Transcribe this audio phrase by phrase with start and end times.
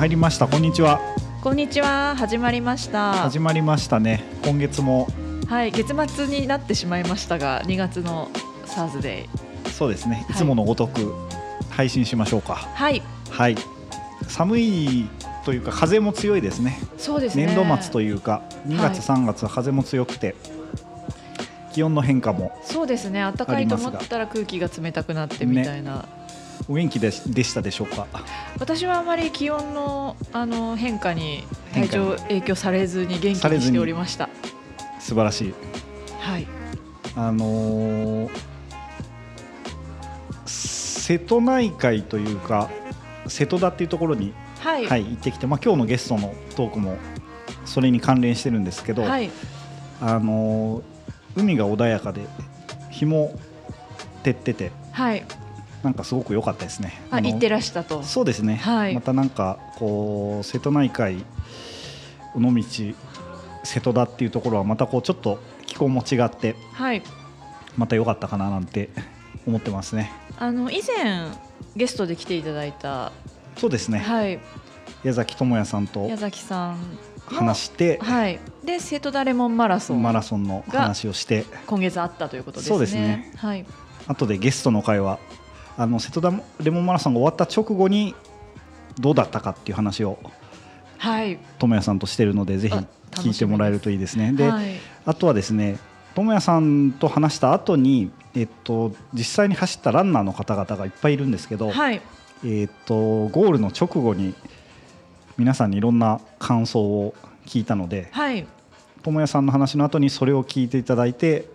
[0.00, 0.48] 入りました。
[0.48, 0.98] こんにちは。
[1.42, 2.16] こんにちは。
[2.16, 3.12] 始まりました。
[3.12, 4.24] 始まりましたね。
[4.42, 5.06] 今月も。
[5.46, 5.72] はい。
[5.72, 8.30] 月末になってしまいましたが2月の
[8.64, 9.28] サーズデ
[9.66, 9.68] イ。
[9.68, 10.26] そうですね。
[10.30, 10.32] い。
[10.32, 11.14] つものごとく
[11.68, 12.54] 配信しましょうか。
[12.54, 13.02] はい。
[13.28, 13.56] はい。
[14.26, 15.06] 寒い
[15.44, 16.78] というか風も強いですね。
[16.96, 17.44] そうですね。
[17.44, 19.18] 年度末というか2月、はい。
[19.18, 20.34] 3月は風も強くて
[21.74, 23.20] 気温の変化もそうですね。
[23.20, 26.06] 暖かいと思ったら空気が冷たくなってみたいな、
[26.68, 28.06] お元気ででしたでしょうか？
[28.58, 34.28] 私はあまり気温のあの変化に体調影響されずに元気にしておりました
[34.98, 35.54] 素晴らしい
[36.20, 36.46] はい
[37.16, 38.30] あのー
[40.46, 42.70] 瀬戸内海というか
[43.26, 46.98] 瀬戸田っていうところに、はいはい、行ってきて、まあ、今日のゲストのトークも
[47.64, 49.28] それに関連してるんですけど、はい
[50.00, 50.82] あのー
[51.36, 52.22] 海が穏やかで
[52.90, 53.38] 日も
[54.24, 55.24] 照っててはい
[55.82, 57.00] なんかすごく良かったですね。
[57.10, 58.02] のあ行ってらしたと。
[58.02, 58.94] そうですね、はい。
[58.94, 61.24] またなんかこう瀬戸内海
[62.34, 62.64] 尾道
[63.64, 67.02] 瀬戸田っていうところはまたこうちょっと気候も違ってはい。
[67.76, 68.90] また良かったかななんて
[69.46, 70.12] 思ってますね。
[70.38, 71.28] あの以前
[71.76, 73.12] ゲストで来ていただいた。
[73.56, 74.38] そうですね、はい。
[75.02, 76.78] 矢崎智也さんと矢崎さん
[77.30, 78.38] の話して、はい。
[78.64, 82.68] で瀬戸田レモンマラソンマラソンの話をして今月あったということですね。
[82.68, 83.32] そうですね。
[83.36, 83.64] はい。
[84.06, 85.18] 後でゲストの会は
[85.80, 88.14] あの瀬戸田レモンマラソンが終わった直後に
[88.98, 90.18] どうだったかっていう話を
[90.98, 91.38] はい。
[91.58, 94.34] 智也さんとしてるのでぜひあ聞いてもらえるといいですね。
[94.34, 94.74] で、はい。
[95.06, 95.78] あとはですね
[96.14, 102.02] 智也さんと話した後にえっと実際に走ったランナーの方々がいっぱいいるんですけど、はい。
[102.44, 104.34] えっとゴールの直後に
[105.38, 107.14] 皆さんにいろんな感想を
[107.46, 108.46] 聞いたのではい。
[109.02, 111.48] 智也さんの話の後にそれを聞いていただいて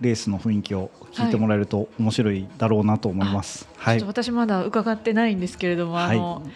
[0.00, 3.68] レースの雰囲気を聞いてもらえると面白いだろうなと思います。
[3.76, 6.50] はい私まだ伺ってないんですけれども、あの、はい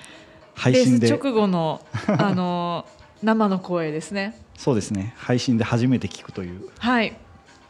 [0.56, 2.86] 配信でレース直後の あの
[3.22, 4.40] 生の声ですね。
[4.56, 7.16] そうですね配信で初めて聞くというはい。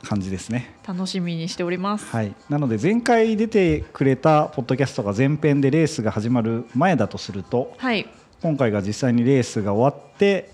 [0.03, 0.75] 感じですね。
[0.87, 2.05] 楽しみにしております。
[2.15, 8.07] はい、なので前回出てくれたポッドキャストが前編でレースが始まる前だとするとはい。
[8.43, 10.51] 今回が実際にレースが終わって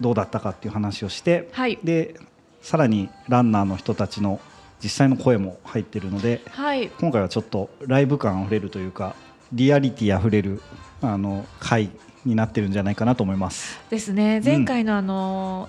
[0.00, 1.78] どうだったかっていう話をして、はい。
[1.82, 2.14] で
[2.62, 4.40] さらにランナーの人たちの
[4.82, 6.88] 実際の声も入ってるのではい。
[6.88, 9.14] 今回はちょっとライブ感あふれるというか
[9.52, 10.62] リアリティあふれる
[11.02, 11.90] あの回
[12.24, 13.78] になってるんじゃないかなと思います。
[13.90, 14.40] ですね。
[14.42, 15.68] 前回のあの。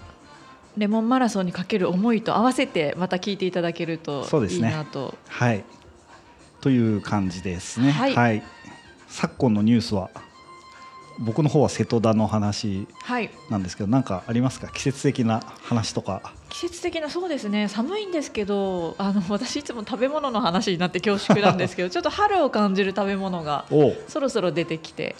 [0.76, 5.64] レモンマラソンにかける思いと合わせてまた聞いていただけるといいそうですねなとはい
[6.62, 7.92] という感じですね。
[7.92, 8.42] はい
[9.08, 10.10] 昨今のニュースは
[11.20, 14.68] 僕の方は瀬戸田の話はいなんですけどなんかありますか？
[14.70, 17.68] 季節的な話とか季節的なそうですね。
[17.68, 23.66] 寒いんですけどあの 私いつも食べ物の話になって恐縮なんですけど ちょっと春を感じる食べ物が
[24.08, 25.16] そろそろ出てきて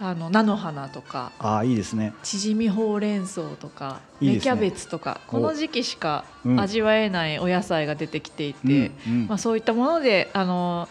[0.00, 2.14] あの菜の花とかああいいですね。
[2.22, 4.50] チヂミほうれん草とかいいですね。
[4.52, 6.58] 芽キャベツとかこの時期しかうん。
[6.58, 9.26] 味わえないお野菜が出てきていて、うんうん。
[9.28, 10.88] まあ、そういったものであの、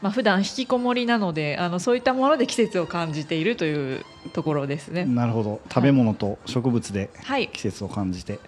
[0.00, 5.04] まあ普段引きこもりなのであのそういったもので季節を感じているというところですね。
[5.04, 5.60] なるほど。
[5.68, 7.48] 食べ物と植物ではい。
[7.48, 8.38] 季節を感じて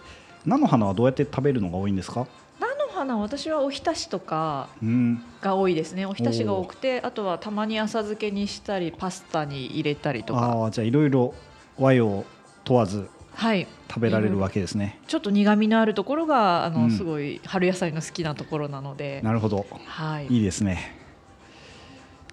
[0.47, 2.27] 菜の花はどうやって食べるのが多いんですか？
[2.59, 5.23] 菜の花私はおひたしとかうん。
[5.41, 6.07] が多いですね。
[6.07, 10.41] おひたしが多くてあとはたまに浅漬けにしたりパスタに入れたりとか。
[10.41, 11.35] ああじゃあいろいろ
[11.79, 12.25] 和洋
[12.65, 13.67] 問わずはい。
[13.89, 14.99] 食べられるわけですね。
[15.09, 16.91] ちょっと苦味のあるところがあの、うん。
[16.91, 19.21] すごい春野菜の好きなところなので。
[19.23, 19.67] なるほど。
[19.87, 20.27] はい。
[20.29, 20.97] いいですね。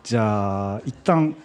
[0.03, 1.35] じゃあ一旦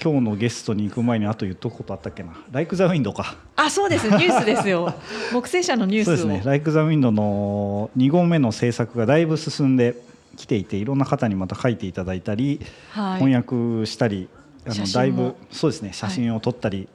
[0.00, 3.36] 今日のゲストに行く前にあと言っとくことあったっけな「ライク・ザ・ウィンド」か。
[3.56, 4.08] あそうです。
[4.08, 4.94] ニュースですよ。
[5.32, 6.16] 木星社のニュースを。
[6.16, 9.96] そうですね「ライク・ザ・ウィンド」の2号目の制作がだいぶ進んで
[10.36, 12.60] きていていろんな方にまた書いていただいたり、
[12.90, 13.18] はい。
[13.18, 14.28] 翻訳したり
[14.66, 15.90] あのだいぶそうですね。
[15.92, 16.88] 写真を撮ったり、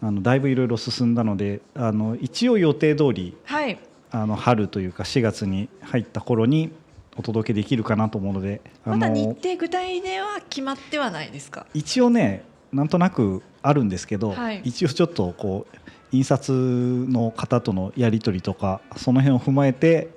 [0.00, 3.78] あのだいぶいろいろ進んだのであの一応予定通りはい。
[4.12, 6.70] あの春というか4月に入った頃に
[7.16, 11.66] お届けできるかなと思うのであまだ日の程具体では決まってはないですか？
[11.74, 14.60] 一応ねなんとなくあるんですけど、はい。
[14.64, 15.76] 一応ちょっとこう
[16.12, 20.08] 印刷の方とのやり取りとかその辺を踏まえて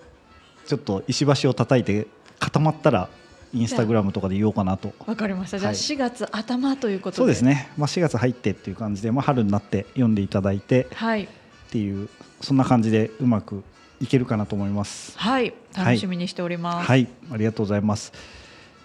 [0.68, 2.07] ちょっと石橋を叩いて
[2.40, 3.10] 固まったら
[3.54, 4.94] インスタグラムとかで言おうかなと。
[5.06, 5.57] わかりました。
[5.57, 5.78] じゃあはい。
[5.78, 7.18] 4月頭ということで。
[7.18, 11.24] そうですね、まあ、4月入ってっていう感じで、まあ、春になって読んでいただいてはい。
[11.24, 11.28] っ
[11.72, 12.10] ていう
[12.42, 13.63] そんな感じでうまく
[14.01, 15.18] いけるかなと思います。
[15.18, 18.13] はい楽しみにしておりますはい、ありがとうございます。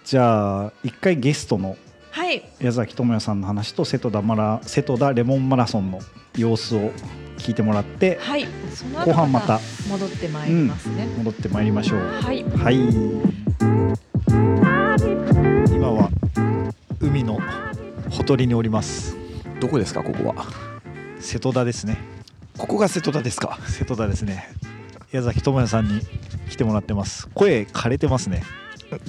[0.03, 1.77] じゃあ一回ゲストの
[2.11, 5.99] はい矢崎智也さんの話と瀬戸田マラ瀬戸田レモンマラソンの
[6.37, 6.91] 様子を
[7.37, 9.59] 聞いてもらってはいその後半また
[9.89, 11.99] 戻ってまいりますね、戻ってまいりましょう。
[11.99, 12.75] はいはい。
[15.73, 16.09] 今は
[16.99, 17.39] 海の
[18.09, 19.17] ほとりにおります。
[19.59, 20.45] どこですかここは？
[21.19, 21.97] 瀬戸田ですね
[22.57, 24.49] ここが瀬戸田ですか瀬戸田ですね
[25.15, 26.01] 矢崎智也さんに
[26.49, 27.29] 来てもらってます。
[27.33, 28.43] 声枯れてますね。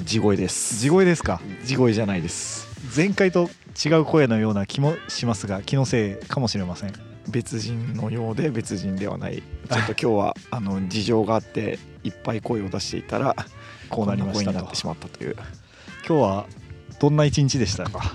[0.04, 0.78] 地声です。
[0.78, 1.40] 地声ですか？
[1.64, 2.68] 地声じゃないです。
[2.96, 3.50] 前回と
[3.84, 6.92] 違う声のような気もしますが気のせいかもしれません。
[7.28, 9.38] 別人のようで別人ではない。
[9.38, 13.34] ちょっと今日はあの事情があっていっぱい声を出していたら
[13.90, 15.34] こうなりましたになってしまったという。
[16.06, 16.46] 今日は
[17.00, 18.12] どんな一日でしたか？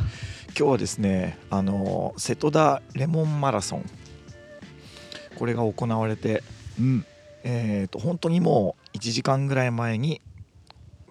[0.57, 3.85] 今日はですねあの瀬戸田レモンマラソン。
[5.37, 6.41] これが行われて
[6.79, 7.05] うん
[7.43, 10.21] えー、と本当にもう1時間ぐらい前に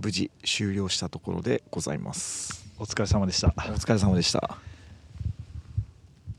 [0.00, 2.66] 無事終了したところでございます。
[2.78, 3.48] お疲れ様でした。
[3.48, 4.58] お疲れ様でした。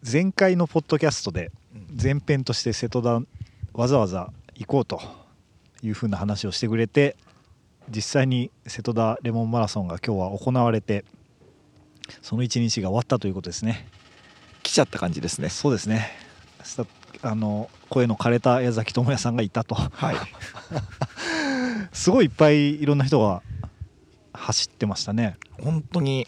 [0.10, 1.52] 前回のポッドキャストで
[2.02, 3.22] 前編として瀬戸田
[3.74, 5.00] わざわざ行こうと
[5.84, 7.16] いうふうな話をしてくれて
[7.90, 11.06] 実際に瀬戸田レモンマラソンが今日は行われて
[12.22, 13.88] その一日が終わったということですね。
[14.64, 15.50] 来ちゃった感じですね。
[15.50, 16.10] そうですね。
[16.64, 16.86] さ
[17.22, 19.76] あの声の枯れた矢崎智也さんがいたと。
[19.76, 20.16] はい。
[21.94, 23.42] すごいいっぱいいろんな人が
[24.34, 25.38] 走ってましたね。
[25.62, 26.28] 本当に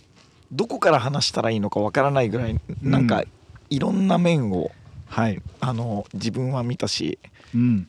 [0.52, 3.24] どこから話したらいいのかわからないぐらいなんかうん
[3.68, 4.70] いろんな面を
[5.06, 7.18] はい、あの自分は見たし
[7.54, 7.88] うん、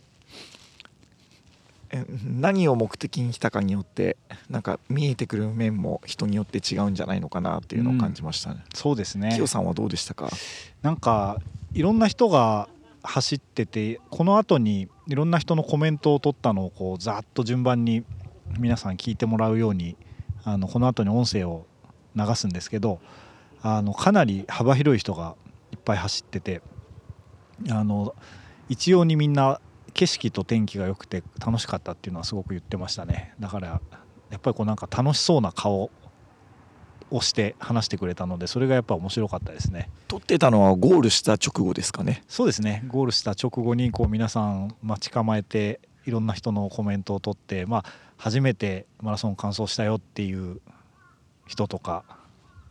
[1.89, 4.17] え何を目的に来たかによって
[4.49, 8.63] なんか見えてくる面も人によって違うんじゃないのかなっていうのを感じましたね。
[8.73, 9.31] そうですね。
[9.33, 10.29] キヨさんはどうでしたか？
[10.83, 11.41] なんか
[11.73, 12.69] いろんな人が
[13.03, 18.03] 走っててこの後にいろんな人のコメントを取ったのをこうざっと順番に
[18.59, 19.95] 皆さん聞いてもらうように
[20.43, 21.65] あのこの後に音声を
[22.15, 22.99] 流すんですけど
[23.61, 25.35] あのかなり幅広い人が
[25.71, 26.61] いっぱい走ってて
[27.69, 28.15] あの
[28.69, 29.61] 一様にみんな
[29.93, 33.33] 景色と天気が良くて楽しかったっていうのはすごく言ってましたね。
[33.39, 33.81] だから
[34.29, 35.89] やっぱりこうなんか楽しそうな顔
[37.09, 39.89] をして話してくれたのでそれがやっぱ面白かったですね。
[40.07, 50.61] 撮ってたのはゴールした直後ですかねそうですねゴールした直後にこう皆さん待ち構えていろんな人のコメントを取って、まあ、初めてマラソン完走したよっていう
[51.45, 52.03] 人とか、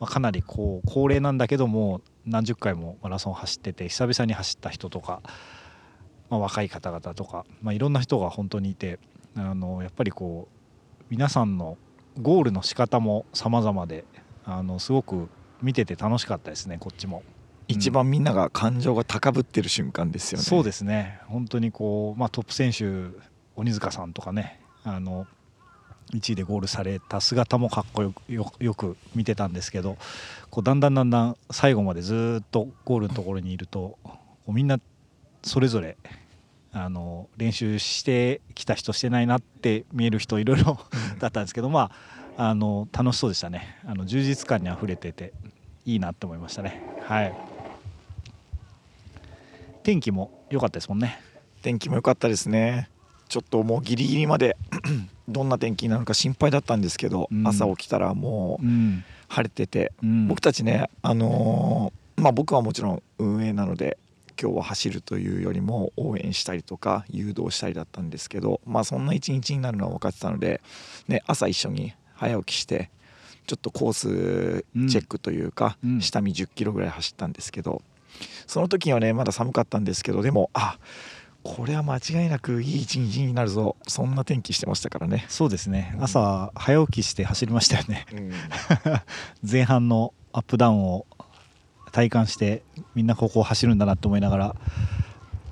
[0.00, 5.20] まあ、かなりこう高齢なんだけども何十回もマラソン走ってて久々に走った人とか、
[6.30, 8.98] まあ、若い方々とか、まあ、いろんな人が本当にいて
[9.36, 11.76] あのやっぱりこう皆さんの
[12.20, 14.04] ゴールの仕方も様々で
[14.46, 15.28] あのすごく
[15.60, 17.22] 見てて楽しかったですねこっちも。
[17.68, 20.44] 一番みんなが感情が高ぶってる瞬間ですよね。
[20.44, 22.84] そうですね本当にこう、まあ、トップ選手
[23.56, 25.26] 鬼塚さんとかねあの
[26.14, 29.96] 1位でゴールされた姿もかっこよくよよく見てたんですけど
[30.50, 33.98] こうだんだんだんだん最後までずっとゴールのところにいると
[34.46, 34.78] みんな
[35.42, 35.96] それぞれ
[36.72, 40.78] あの練習してきた人してないなって見える人いろいろ
[41.18, 41.90] だったんですけど、まあ、
[42.36, 43.78] あの楽しそうでしたね。
[43.86, 45.32] あの充実感にあふれてて
[45.84, 46.82] いいなって思いましたね。
[47.02, 47.34] はい。
[49.82, 51.20] 天気も良かったですもんね。
[51.62, 52.88] 天気も良かったですね。
[53.28, 54.56] ちょっともうギリギリまで
[55.28, 57.46] どんな天気になるのか心配だったんですけど、うん。
[57.46, 59.04] 朝起きたらもううん。
[59.28, 60.28] 晴れてて、うん。
[60.28, 63.98] 僕たちねあのーまあ僕はもちろん運営なので
[64.40, 70.60] 今日は走るというよりも応援したりとか誘導したりだったんですけどまあそんな一日になるのは分かってたので、
[71.08, 72.90] ね、朝一緒に早起きして
[73.46, 76.00] ちょっとコースチェックというか、うん。
[76.00, 77.82] 下見1 0キロぐらい走ったんですけど
[78.46, 80.78] その時はねまだ寒かったんですけどでもあ
[81.42, 83.76] これは間違いなくいい一日になるぞ。
[83.86, 85.26] そんな天気してましたからね。
[85.28, 85.96] そうですね。
[86.00, 88.04] 朝早起きして走りましたよね。
[88.12, 88.32] うん。
[89.48, 91.06] 前半のアップダウンを
[91.92, 92.64] 体感して
[92.96, 94.56] みんなここを走るんだなと思いながら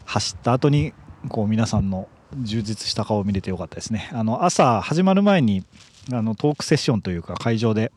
[0.04, 0.92] 走った後に
[1.28, 2.08] こう皆さんの
[2.42, 4.10] 充実した顔を見れてよかったですね。
[4.12, 5.64] あの朝始まる前に
[6.12, 7.92] あのトークセッションというか会場で、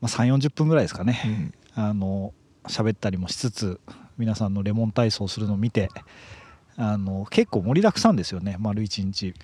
[0.00, 1.84] まあ、3 4 0分ぐらいですかね、うん。
[1.84, 2.32] あの
[2.68, 3.80] 喋ったりもしつつ
[4.18, 5.88] 皆さんのレモン体操をするのを見て
[6.76, 8.56] あの結構盛りだくさんですよね。
[8.58, 9.34] 丸一日。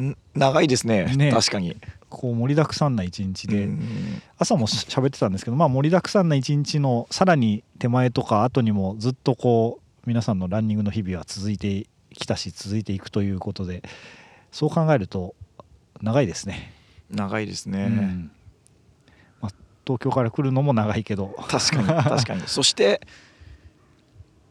[0.00, 1.04] ん長いですね。
[1.16, 1.30] ね。
[1.30, 1.76] 確かに。
[2.08, 13.82] こう盛りだくさんな一日で、うん朝もし喋ってたんですけど、まあ、盛りだくさんな一日のさらに手前とか後にもずっとこう皆さんのランニングの日々は続いてきたし続いていくということで
[14.52, 15.34] そう考えると
[16.04, 16.72] 長いですね。
[17.10, 17.84] 長いですね。
[17.84, 18.30] うん
[19.40, 19.52] まあ、
[19.86, 23.00] 東京から来るのも長いけど確かに確かに そして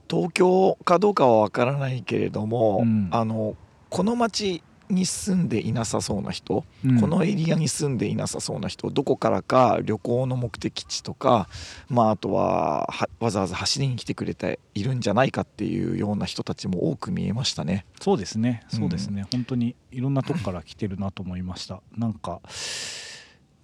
[0.10, 3.56] 東京かどうかはわからないけれども、うんあの
[3.90, 4.64] この町
[4.94, 7.02] に住んでいなさそうな人、うん。
[7.02, 11.48] このエリアに住んでいなさそうな人どこからか旅行の目的地とか、
[11.90, 17.86] まあ、あとははわざわざ走りに来てくれているんじゃないかっていうような人たちも多く見えましたね。
[18.00, 18.64] そうですね。
[18.70, 22.42] そうですね、本当にいろんなとこから来てるなと思いました なんか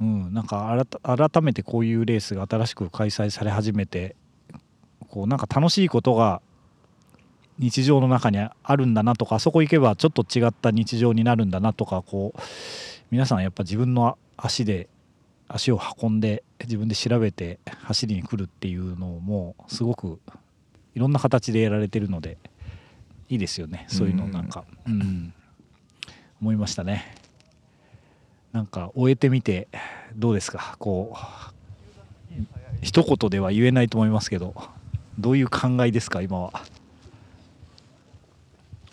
[0.02, 4.16] うん、なんか改改めてこういうレースが新しく開催され始めて
[5.10, 6.42] こうなんか楽しいことが
[7.60, 12.40] 日常の中にあるんだなとかあそこ行けばちょっと違った日常になるんだなとかこう
[13.12, 14.88] 皆さんやっぱ自分の足で
[15.50, 20.20] 足を運んで自分で調べて走りに来るっていうのもすごく
[20.96, 22.38] いろんな形でやられてるので
[23.28, 23.86] いいですよね。
[23.90, 25.34] そういうのなんか、うん、
[26.42, 27.16] 思いましたね。
[28.54, 29.68] なんか終えてみて
[30.16, 30.76] どうですか？
[30.80, 32.34] こう
[32.82, 34.56] 一言では言えないと思いますけど
[35.20, 36.54] どういう考えですか今は？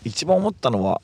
[0.07, 1.01] 一番思ったのは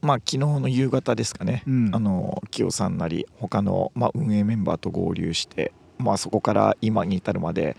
[0.00, 1.90] まあ昨日の夕方ですかね、うん。
[1.94, 7.76] あの清さんなり他のまあ運営メンバーと合流してまあそこから今に至るまで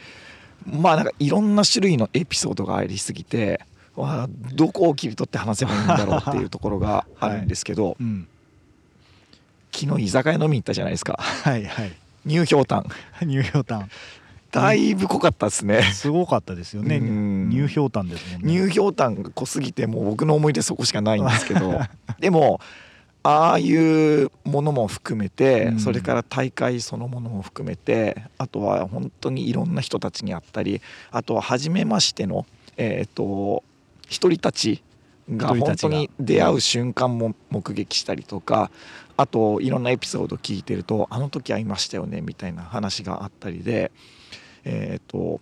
[0.66, 3.62] まあなんかいろんな種類のエピソードがありすぎて
[3.96, 8.28] わあどこを切り取って話せばいいんだろうっていうところが あるんですけど、うん、
[9.72, 11.20] 昨日居酒屋飲みに行ったじゃないですか。
[11.20, 11.92] はいはい。
[12.26, 12.88] ニューヒョウタン
[13.22, 13.90] ニューヒョウタン
[14.56, 16.98] だいぶ濃かったですね、すごかったですよね。
[16.98, 17.50] うん。
[17.50, 18.54] ニューヒョウタンですもんね。
[18.54, 21.82] ニューヒョウタンが濃すぎてもう僕の思い出そこしかないんですけど。
[22.20, 22.62] でも
[23.22, 25.80] ああいうものも含めて、うん。
[25.80, 30.82] それから大会そのものも含めてあとは本当にいろんな人たちに会ったり
[31.12, 32.46] あとは初めましての
[32.78, 33.64] えっ、と
[34.08, 34.84] 一人たち
[35.30, 35.90] が一人たちが。
[35.90, 38.72] 本当に出会う瞬間も目撃したりとか
[39.18, 43.92] あといろんなエピソード聞いてるとあの時会いましたよねみたいな話があったりで
[44.66, 45.40] えっ、と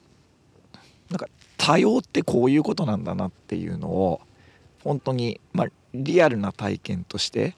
[1.10, 1.28] なんか
[1.58, 4.22] 多様ってこういうことなんだなっていうのを
[4.84, 7.56] 本当に、まあ、リアルな体験として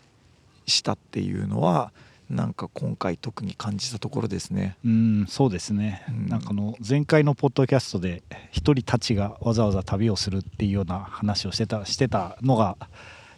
[0.67, 1.91] したっていうのは
[2.29, 4.77] なんか今回特に感じたところですね。
[4.84, 6.27] うんそうですね、うん。
[6.27, 12.77] なんかあの前回のポッドキャストで一人たちがわざわざ旅をするっていうような話をしてたしてたのが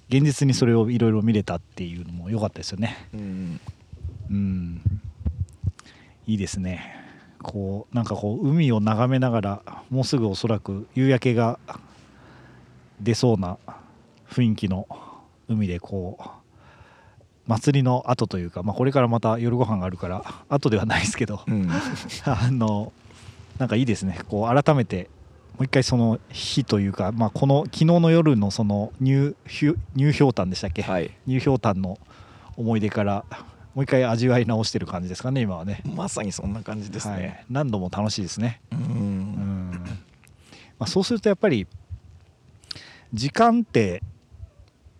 [0.09, 3.09] 現実にそれをいろいろ見れたっていうのも良かったですよね。
[3.13, 3.59] うん。
[4.29, 4.81] うん。
[6.27, 7.06] いいですね
[7.41, 11.59] こうなんかこう海を眺めながらもうすぐおそらく夕焼けが
[12.99, 13.57] 出そうな
[14.29, 14.87] 雰囲気の
[15.47, 16.29] 海でこう
[17.47, 21.69] 祭りの後というか、まあ、これからまた夜ご飯があるから後ではないですけどうん。
[22.25, 22.91] あの
[23.57, 24.19] なんかいいですね。
[24.29, 25.09] こう改めて
[25.57, 31.97] もう一回その日というか、まあ、この昨日の夜のそのニューヒュニューヒョウタンでしたっけ、はい、ニューヒョウタンの
[32.55, 33.25] 思い出から
[33.77, 35.83] もう一回味わい直してる感じですかね今はね。
[35.85, 37.21] まさにそんな感じですはい。
[37.21, 37.45] ね。
[37.47, 39.71] 何度も楽しいですね、ううんん。
[40.79, 41.67] まあ、そうするとやっぱり
[43.13, 44.01] 時間って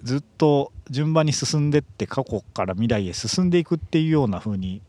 [0.04, 4.84] ずっと順番に進んでって過去から未来へ進んでいくっていうような風に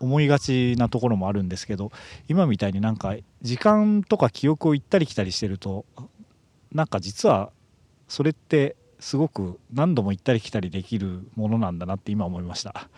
[0.00, 1.92] 思いがちなところもあるんですけど
[2.28, 5.86] 今みたいになんか時間とか記憶を行ったり来たりしてると
[6.72, 7.52] なんか実は
[8.06, 12.88] それってすごく何度も行ったり来たりできるものなんだなって今思いました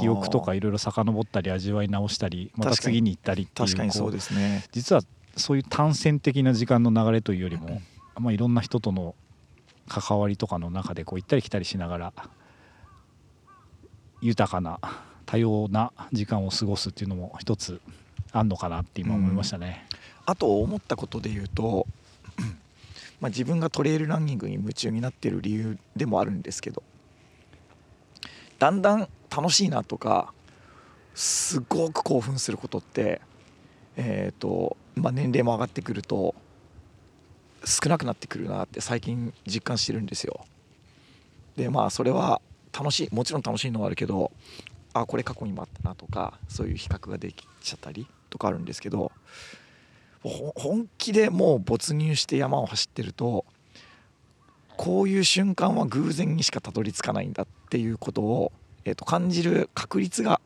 [0.00, 4.64] 記憶とかいろいろ遡ったり味わい直したりまた次に行ったりっていう確かにそうですね。
[4.72, 5.02] 実は
[5.36, 7.80] そういう単線的な時間の流れというよりも、
[8.16, 9.14] まあ、いろんな人との
[9.86, 12.12] 関わりとかの中でこう行ったり来たりしながら
[14.20, 14.80] 豊かな
[15.24, 17.80] 多様な時間を過ごすっていうのも一つ
[18.32, 19.86] あんのかなって今思いましたね。
[20.26, 21.86] あと思ったことで言うと、
[23.20, 26.82] まあ、自分がトレイルランニングに夢中になってる理由でもあるんですけど
[28.58, 30.32] だんだん楽しいなとか
[31.14, 33.20] すごく興奮することって、
[33.96, 36.34] えーとまあ、年齢も上がってくると
[37.64, 40.44] 少なくなってくるなって最近実感してるんですよ。
[41.56, 42.40] でまあそれは
[42.72, 44.30] 楽しいもちろん楽しいのはあるけど
[44.94, 49.10] あこれ過去にもあったなとかそういう比較ができちゃったりとかあるんですけど
[50.22, 53.44] 本気でもう没入して山を走ってると
[54.76, 58.52] こういう瞬間は偶然にしかたどり着かないんだっていうことを、
[58.84, 60.40] えー、と感じる確率が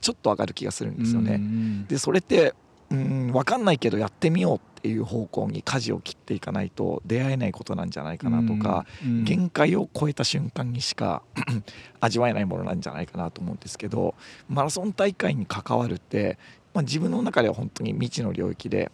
[0.00, 1.34] ちょっと上がる気がするんですよね。
[1.34, 2.54] うんでそれって
[2.90, 11.22] うん分かんないけどやってみようっていう方向に舵を切っていかないと出会えないことなんじゃないかなとか、うん限界を超えた瞬間にしか
[12.00, 14.14] 味わえないものなんじゃないかなと思うんですけど
[14.48, 16.38] マラソン大会に関わるって、
[16.76, 18.92] まあ、自分の中では本当に未知の領域で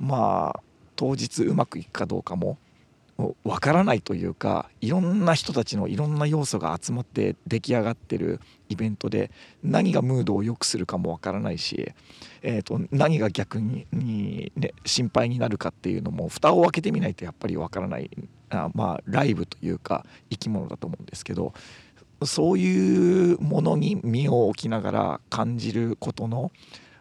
[0.00, 0.60] まあ
[0.96, 2.56] 当日うまくいくかどうかも
[3.44, 9.30] わからないというかいろんな人たちのいろんな要素が集まって出来上がってるイベントで
[9.62, 11.92] 何がムードを良くするかもわからないし、
[12.40, 18.10] えー、と何が逆にに、ね、心配になるかっていうのも蓋を開けてみないとやっぱりわからない
[18.48, 21.52] あまあライブというか生き物だと思うんですけど
[22.24, 26.50] そういうものに身を置きながら感じることの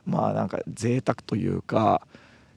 [0.08, 2.02] まあなんか贅沢というか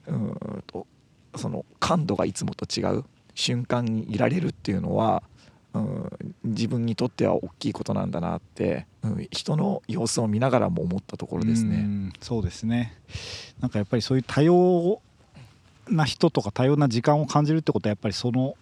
[0.07, 0.87] うーんと
[1.35, 3.03] その感度がいつもと違う
[3.35, 5.21] 瞬間にいられるっていうのは
[5.73, 6.09] うん、
[6.43, 11.77] 自分にとっては大きいことなんだなって、うん、人の様子を見ながらも思ったところですうね。
[11.77, 12.97] んそうですね
[13.59, 15.01] なんかやっぱりそういう多様
[15.87, 18.55] な人とか多様な時間を感じるってことはやっぱりその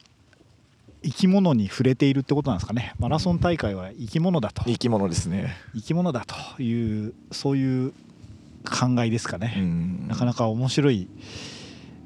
[1.04, 5.56] 生き物に触れているってことなんですかねマラソン大会は生き物だと生き物ですね。
[5.74, 7.94] 生き物だというそういう
[8.64, 11.08] 考えですかうね、ん、なかなか面白い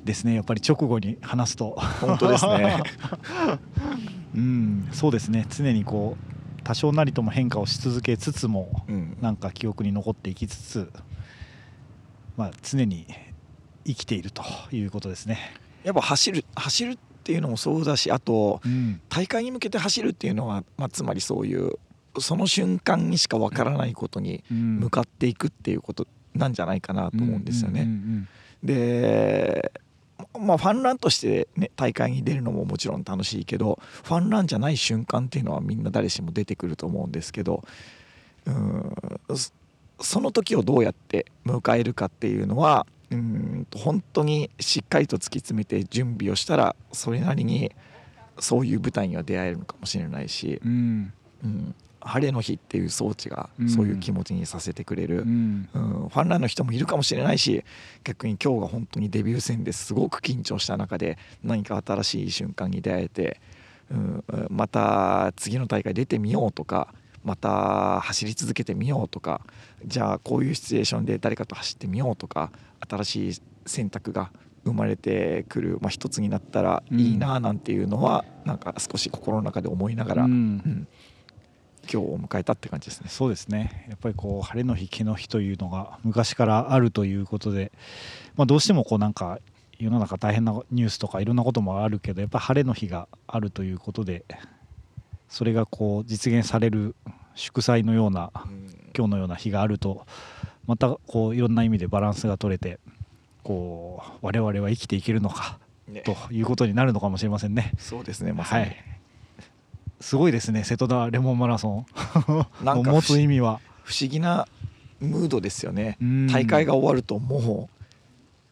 [0.04, 0.36] ですね。
[0.36, 1.78] やっぱり直後に話すと。
[2.02, 2.84] 本当ですね。
[4.36, 4.90] うん。
[4.92, 5.46] そうですね。
[5.50, 6.34] 常にこう
[6.64, 10.92] 多少なりとも変化をし続けつつもうん、なんか記憶に残っていきつつ、
[12.38, 13.06] まあ、常に
[13.86, 15.38] 生きているということですね。
[15.84, 19.02] やっぱ走る走るっていうのもそうだしあとうん。
[19.10, 21.74] 大会に向けて走るっていうのは、まあ、つまりそういう
[22.20, 24.80] その瞬間にしかわからないことにうん。
[24.80, 27.88] 向かっていくっていうことなんじゃないかなと思うんですよね。
[28.64, 29.72] で、
[30.40, 37.64] まあ、ファンランとして、ね、大会に出るのももちろん楽しいけどファンランじゃない瞬間っていうのはみんな誰しも出てくると思うんですけど
[38.46, 38.96] うん
[39.36, 39.52] そ
[40.00, 47.72] その時をどうやって迎えるかっていうのはうん本当にしっかりと突き詰めて準備をしたらそれなりに
[48.40, 51.14] そういう舞台には出会えるのかもしれないし、うん。
[51.44, 51.76] うん、
[52.06, 53.70] 晴れの日っていう装置がうん。
[53.70, 55.22] そういう気持ちにさせてくれる。
[55.22, 55.70] うん。
[55.74, 57.64] うん、ファンランの人もいるかもしれないし
[58.04, 63.42] 逆に今日が本当にデビュー戦ですごく緊張した中で何か新しい瞬間に出会えて、
[63.92, 66.94] うん、また次の大会出てみようとか
[67.24, 69.42] また走り続けてみようとか
[69.86, 72.52] じゃあこういうシチュエーションで誰かと走ってみようとか
[72.88, 74.32] 新しい選択が
[74.66, 80.88] 生まれてくる、まあ、一つになったらいいななんていうのは、なんか少し心の中で思いながら、ううんん
[81.92, 83.08] 今日を迎えたって感じですね。
[83.10, 87.72] そうですねやっぱりこう晴れの日毛の日というのが昔からあるということで、
[88.36, 89.40] まあ、どうしてもこうなんか
[89.80, 94.24] 世の中大変なニュースとかいろんなこともあるけどやっぱり晴れの日があるということで
[95.28, 96.96] それがこう実現される
[97.36, 98.32] 祝祭のような
[98.96, 100.06] 今日のような日があると
[100.68, 102.80] またこういろんな意味でバランスが取れて
[103.44, 107.74] こう我々は生きていけるのかねということになるのかもしれませんね。
[107.78, 108.78] そうですねまさに、はい、
[110.04, 111.86] すごいですね瀬戸田レモンマラソン。
[112.62, 113.62] なんか持つ意味は。
[113.84, 114.50] 不思議な
[115.00, 115.98] ムードですよね。
[116.02, 116.28] うん。
[116.28, 117.88] 大会が終わるともう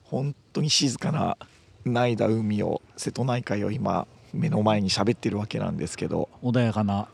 [0.04, 1.36] 本当に静かな
[1.84, 7.10] ないだ海を瀬戸内海を今目の前に喋ってるわけなんですけど、穏やかな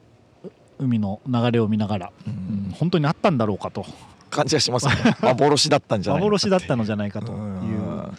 [0.78, 3.88] 海の流れを見ながら、ううんん本当にあったんだろうかと。
[4.30, 5.16] 感じがしますよね。
[5.24, 7.40] 幻だったんじゃない幻だったのじゃないかという。
[7.40, 8.18] うん。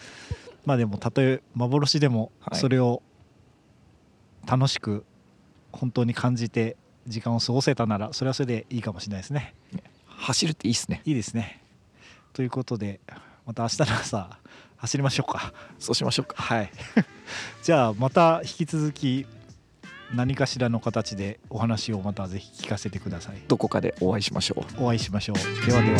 [0.65, 2.59] まあでもたとえ幻でもはい。
[2.59, 3.01] それを
[4.45, 5.05] 楽しく
[5.71, 6.75] 本当に感じて
[7.07, 9.53] 時間を過ごせたならそれはそれでいいかもしれないですね。
[10.07, 11.01] 走るっていいっすね。
[11.05, 11.61] いいですね。
[12.33, 12.99] ということで
[13.45, 14.37] また明日の朝
[14.77, 15.53] 走りましょうか。
[15.79, 16.41] そうしましょうか。
[16.41, 16.71] はい。
[17.63, 19.25] じゃあまた引き続き
[20.13, 23.41] 何かしらの形でお話をまたぜひ聞かせてください。
[23.47, 24.83] どこかでお会いしましょう。
[24.83, 25.65] お会いしましょう。
[25.65, 25.99] ではでは。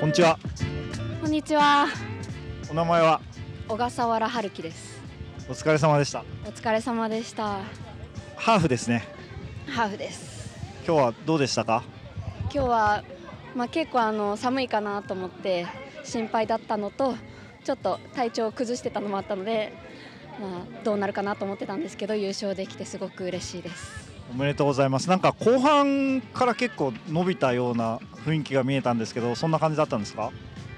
[0.00, 0.38] こんにちは。
[1.20, 1.86] こんにちは。
[2.70, 3.20] お名前は？
[3.68, 4.91] 小笠原春樹です
[5.48, 6.24] お疲れ様でした。
[6.46, 7.58] お疲れ様でした。
[8.36, 9.04] ハーフですね。
[9.66, 10.54] ハーフです。
[10.86, 11.82] 今日はどうでしたか？
[12.44, 13.04] 今日は
[13.54, 15.66] まあ結構あの寒いかなと思って
[16.04, 17.14] 心配だったのと
[17.64, 19.72] ちょっと体調を崩してたのもあったので
[20.40, 24.10] まあどうなるかなと思ってたんですけど優勝できてすごく嬉しいです。
[24.30, 25.08] おめでとうございます。
[25.10, 30.30] なんか後半から結構伸びたような雰囲気が見えたんですけどそんな感じだったんですか？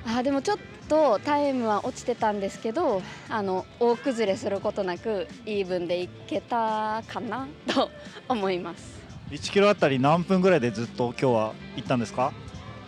[0.06, 7.90] あーでもちょっとタイムは落ちてたんですけどあの大崩れすることなくイーブンでいけたかな と
[8.28, 9.02] 思います。
[9.30, 12.32] 1キロあたり何分ぐらいでずっと今日は行ったんですか？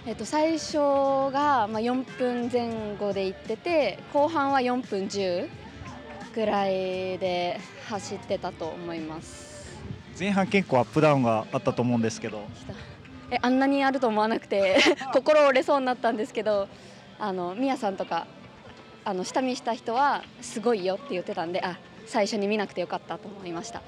[0.06, 0.76] えっと、最初
[1.32, 5.48] がまあ4分前後で行ってて後半は4分10
[6.34, 9.74] ぐらいで走ってたと思います。
[10.18, 12.42] 前半結構アップダウンがあったと思うんですけど。
[13.30, 14.78] えあんなにあると思わなくて
[15.12, 16.68] 心折れそうになったんですけど
[17.18, 18.26] あのミヤさんとか
[19.04, 23.82] あの下見した人はすごいよって言ってたんであ最初に見なくてよかったと思いました。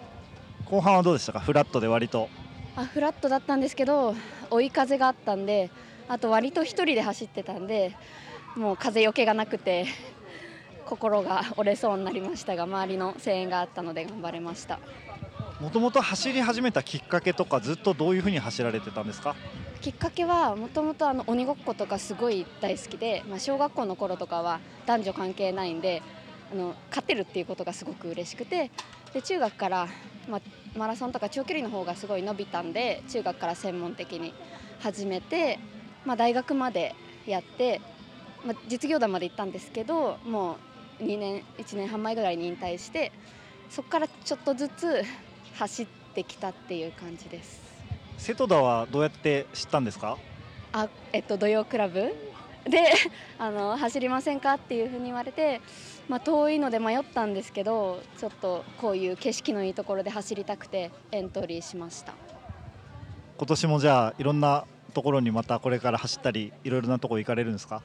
[0.64, 1.40] 後半はどうでしたか？
[1.40, 2.28] フラットで割と。
[2.76, 4.14] あフラットだったんですけど
[4.50, 5.70] 追い風があったんで
[6.08, 7.96] あと割と一人で走ってたんで
[8.56, 9.86] もう風よけがなくて
[10.86, 14.78] 心が折れそうになりましたが周りの声援があったので頑張れました。
[15.60, 19.34] もともと走り始めたきっかけとかずっとどういうふうに走られてたんですか？
[19.80, 26.02] きっかけはもともと鬼ごっことかすごい大好きで、まあ、小学校の頃とかは男女関係ないんで
[26.52, 28.72] あの勝てるっていうことがすごく嬉しくて
[29.12, 29.88] で中学から、
[30.28, 30.40] まあ、
[30.76, 34.34] マラソンとか長距離の方がすごい伸びたんで中学から専門的に
[34.80, 35.60] 始めて、
[36.04, 37.80] まあ、大学までやって、
[38.44, 40.56] まあ、実業団まで行ったんですけども
[41.00, 43.12] う2年1年半前ぐらいに引退して
[43.70, 45.02] そこからちょっとずつ
[45.56, 47.67] 走ってきたっていう感じです。
[48.18, 50.18] 瀬戸田はどうやって知ったんですか？
[50.72, 52.14] あえっと土曜クラブ？
[52.68, 52.92] で
[53.38, 55.60] あの走りませんかっていうふうに言われて、
[56.08, 62.12] まあ、遠いので迷ったんですけどちょっとこういう景色のいいところで走りたくてエントリーしました。
[63.38, 67.82] 今年もじゃあいろんなところにまたこれから走ったりいろいろなところ行かれるんですか？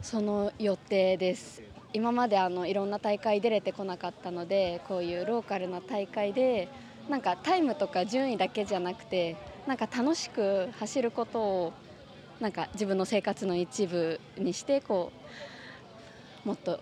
[0.00, 1.62] その予定です。
[1.92, 6.68] 今まであのいろんな大会出れてこなかったのでこういうローカルな大会で
[7.08, 9.36] なんかタイムとか順位だけじゃなくて
[9.66, 11.72] なんか楽しく走ることを
[12.40, 15.10] なんか自分の生活の一部にしてこ
[16.44, 16.80] うもっと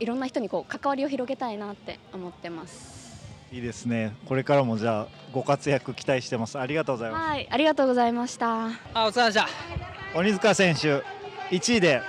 [0.00, 3.04] いろんな人にこう関わりを広げたいなって思ってます。
[3.52, 4.14] いいですね。
[4.26, 6.58] これからもじゃあご活躍期待してます。
[6.58, 7.28] ありがとうございます。
[7.28, 8.66] はい、ありがとうございました。
[8.66, 10.18] あお疲れ様でした。
[10.18, 11.02] 鬼塚選手
[11.50, 12.02] 1位で。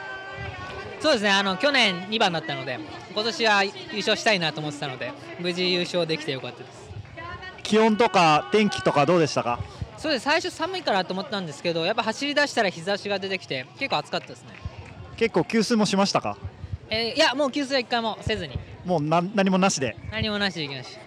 [0.99, 1.29] そうですね。
[1.29, 2.79] あの去年2番だったので
[3.13, 6.89] 今年は優勝したいなと思ってたので無事優勝できてよかったです。
[7.61, 9.59] 気温とか天気とかどうでしたか？
[10.05, 10.23] そうです。
[10.25, 14.49] 最初寒いからと思ったんですけどやっぱ走り出したら日差しが出てきて結構暑かったですね。
[15.17, 16.37] 結構給水もしましたか？
[16.91, 18.59] えーいやもう給水は一回もせずに。
[18.85, 19.97] もうな何もなしで。
[20.11, 21.01] 何もなしで行きました。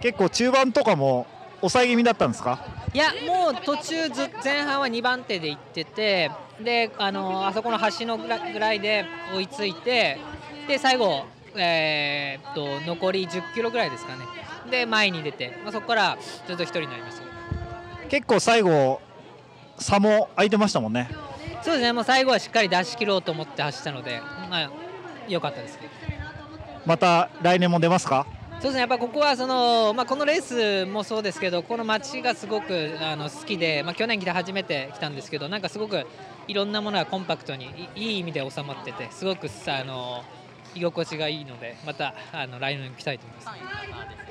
[0.00, 1.28] 結構中盤とかも
[1.60, 2.58] 抑え気味だったんですか？
[2.92, 9.04] いやもう途中ず前半は2番手で行っててであのあそこの橋のぐらぐらいで
[9.36, 10.18] 追いついて
[10.66, 14.24] で最後、えーっと残り10キロぐらいですかね。
[14.72, 17.29] で前に出て、まあ、そこからずっと1人になりました
[18.10, 19.00] 結構最後
[19.78, 21.08] 差も空いてましたもんね。
[21.62, 21.92] そうですね。
[21.92, 24.20] もう最後はしっかり出し切ろうと思って走ったので
[24.50, 24.70] まあ
[25.28, 25.92] 良かったですけど。
[26.86, 28.26] また来年も出ますか？
[28.54, 28.80] そうですね。
[28.80, 36.04] やっぱここはその、まあ、このレースもそうですけどこの街がすごくあの好きで、まあ、去年来て初めて来たんですけどなんかすごく
[36.48, 40.24] いろんなものがコンパクトにいいい意味で収まっててすごくさあの
[40.74, 43.52] 居心地がいいのでまたあの来年来たいと思いま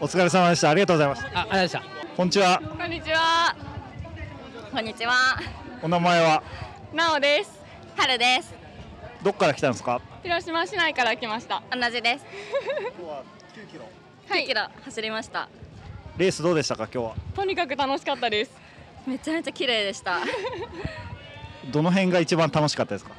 [0.08, 1.84] すお疲れ様でしたありがとうございましたあありがとうございました
[2.16, 3.56] こんにちはこんにちは。
[4.72, 5.14] こんにちは。
[5.82, 6.44] お名前は？
[6.94, 7.60] なおです。
[7.98, 8.54] 春です。
[9.24, 10.00] どっから来たんですか？
[10.22, 11.64] 広島市内から来ました。
[11.72, 12.26] 同じです。
[12.98, 13.24] 今日は
[13.56, 13.86] 9キロ
[14.30, 15.50] はい9キロ走りました。
[16.18, 16.88] レースどうでしたか？
[16.94, 18.52] 今日はとにかく楽しかったです。
[19.08, 20.20] めちゃめちゃ綺麗でした。
[21.66, 23.12] どの辺が一番楽しかったですか？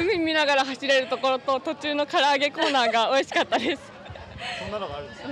[0.00, 3.92] 海見ながら走れるところと途中の唐揚げコーナーが美味しかったです。
[4.60, 5.28] そんなのがあるんですか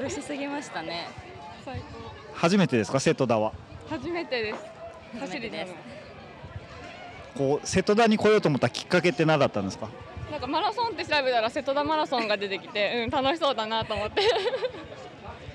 [0.00, 1.08] 美味しすぎましたね。
[1.64, 1.84] 最高。
[2.34, 2.98] 初めてですか？
[3.00, 3.52] 瀬戸田は
[3.88, 4.64] 初めてです。
[5.20, 5.74] 走りです。
[7.36, 9.88] こう瀬戸田に来ようと思ったきっかけって何だったんですか？
[10.30, 14.22] なんかマラソンって調べたら瀬戸田マラソンが出てきて、うん楽しそうだなと思って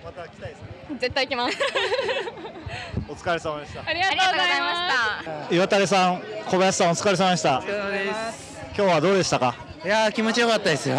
[0.04, 0.68] また来たいですね
[1.00, 1.58] 絶対来ます。
[3.10, 3.84] お疲れ様でした。
[3.86, 4.90] ありがとうございま
[5.22, 5.56] した。
[5.56, 7.64] 岩垂さん小林さんお疲れ様でした。
[8.78, 9.56] 今日はどうでしたか？
[9.84, 10.98] いやー気持ちよかったですよ。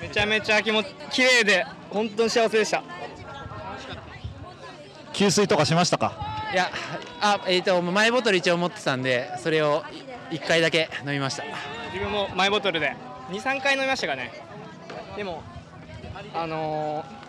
[0.00, 2.82] めちゃめちゃ気も綺麗で本当に幸せでした。
[5.12, 6.12] 給水とかしましたか？
[6.52, 6.70] いや
[7.20, 9.84] あえっ、とマイボトル一応持ってたんでそれを
[10.30, 11.44] 1回だけ飲みました。
[11.92, 12.96] 自分もマイボトルで。
[13.30, 14.32] 23回飲みましたかね。
[15.16, 15.42] でも
[16.34, 17.19] あのー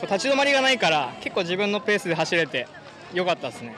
[0.00, 2.66] こう立ち止まりがないから結構自分のペースで走れて
[3.12, 3.74] よかったですね。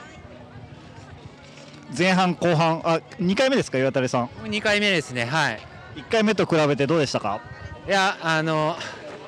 [1.97, 5.59] 前半後半あ2回目ですか岩垂さん？2回目ですねはい。
[5.95, 7.41] 1回目と比べてどうでしたか？
[7.87, 8.75] いやあの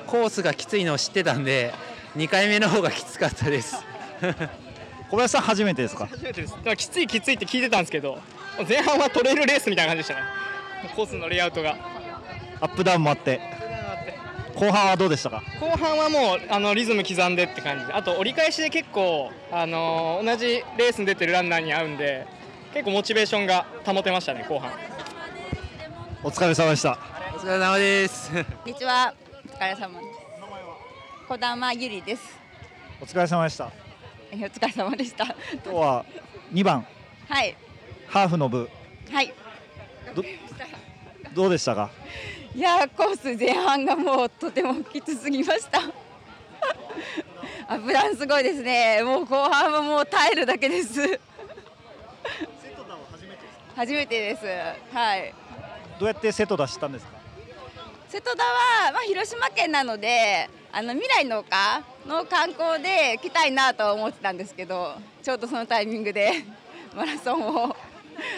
[0.08, 1.74] コースがきついのを知ってたんで
[2.16, 3.78] 2回目の方がきつかったです。
[5.10, 6.08] 小林さん初めてですか？
[6.08, 6.52] 初めてです。
[6.54, 8.20] だからきついきついって聞いてたんですけど
[8.68, 10.28] 前半はトレイルレースみたいな感じでしたね。
[10.96, 11.76] コースのレイアウトが。
[12.60, 13.40] アップダウンもあって
[14.60, 15.43] 後半はどうでしたか？
[15.60, 22.26] 後半はもうあのリズム刻んでって感じであと折り返しで結構、あのー同じレースに出てるランナーに会うんで
[22.74, 24.72] 結構モチベーションが保てましたね後半
[26.24, 26.98] お疲れ様でした
[27.36, 29.13] お疲れ様ですこんにちは。
[29.46, 30.17] お疲れ様です。
[31.28, 32.24] 小玉ゆりです。
[33.02, 33.72] お疲れ様でした
[34.32, 35.26] えお疲れ様でした。
[35.26, 36.06] 今日は
[36.54, 36.86] 2番
[37.30, 37.56] はい
[38.08, 38.70] ハーフの部
[39.12, 39.34] はい。
[40.15, 40.24] ど
[41.36, 41.89] どうでしたか？
[42.58, 45.80] いやーコース前半がもうとてもきつすぎました。
[47.67, 49.04] アップダウンすごいですね。
[49.04, 51.20] もう後半はもう耐えるだけです。
[53.76, 54.43] 初めてです。
[54.91, 55.36] はい。
[56.00, 57.12] どうやって瀬戸田知ったんですか？
[58.10, 66.32] 瀬戸田は、まあ、広島県なのであの未来農家の観光で来たいなとは思ってたんですけどちょうどそのタイミングで
[66.96, 67.76] マラソンを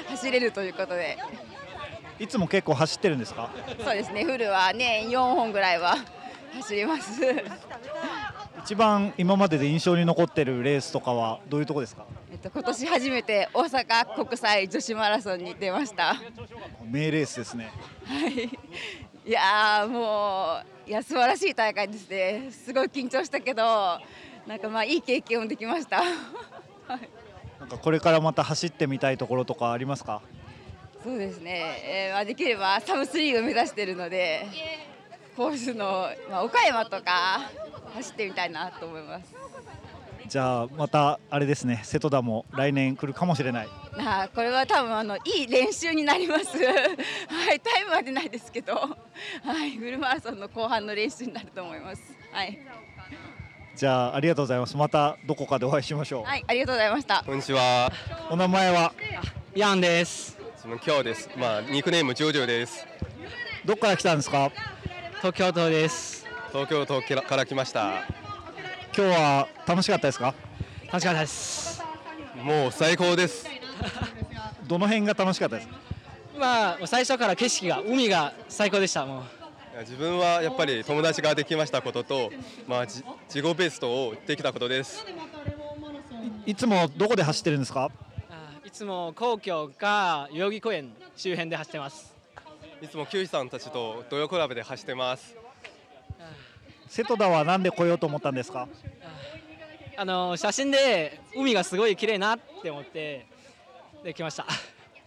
[0.10, 1.18] 走れるということで
[2.20, 3.50] いつも結構走ってるんですか？
[3.84, 5.96] そうですねフルは年4本ぐらいは
[6.54, 7.22] 走ります。
[8.64, 12.04] 一番今までで印象に残ってるレースとかはどういうとこですか？
[12.32, 16.16] えっと今年初めて大阪国際女子マラソンに出ました。
[16.84, 17.72] 名レースですね。
[18.06, 18.50] はい。
[19.26, 22.50] いやーもういや素晴らしい大会ですね。
[22.52, 23.64] すごい緊張したけど
[24.48, 26.02] なんかまあいい経験をできました。
[27.60, 30.22] なんかこれからまた走ってみたいところとかありますか？
[31.04, 34.46] そうですね、えーまあ、できればサブスリーを目指しているので
[35.38, 37.50] コースの、まあ、岡山とか
[37.94, 39.34] 走ってみたいなと思います。
[40.28, 41.82] じゃあまたあれですね。
[41.84, 43.68] 瀬戸田も来年来るかもしれない。
[43.98, 46.56] あーこれは多分あのいい練習になります。
[46.62, 48.96] はいタイムは出ないですけどは
[49.66, 52.02] いフルマラソンの後半の練習になると思います。
[52.32, 52.60] はい、
[53.76, 54.78] じゃあありがとうございます。
[54.78, 56.24] またどこかでお会いしましょう。
[56.26, 57.24] はい、ありがとうございました。
[57.26, 57.92] こんにちは。
[58.30, 58.94] お名前は？
[59.56, 60.39] ヤンです。
[60.78, 61.30] 今日です。
[61.36, 62.86] まあニックネームジョジョです。
[63.66, 64.52] どっから来たんですか？
[65.18, 66.28] 東京都です。
[66.52, 68.04] 東京都から来ました。
[68.96, 70.36] 今日は楽しかったですか？
[70.86, 71.82] 楽しかったです。
[72.44, 73.48] もう最高です。
[74.68, 75.76] どの辺が楽しかったですか？
[76.38, 79.24] まあ最初から景色が海が最高でしたもう
[79.80, 82.32] 自分はやっぱり友達ができましたことと、
[82.68, 85.04] まあじ自己ベストをできたことです。
[86.46, 87.90] いつもどこで走ってるんですか？
[88.70, 92.14] いつも皇居か代々木公園周辺で走ってます
[92.84, 95.36] いつも球児さんたちと土曜クラブで走ってます。
[96.88, 98.68] 瀬戸田はなんで来ようと思ったんですか？
[99.98, 103.26] あの写真で海がすごい綺麗なって思って
[104.04, 104.46] できました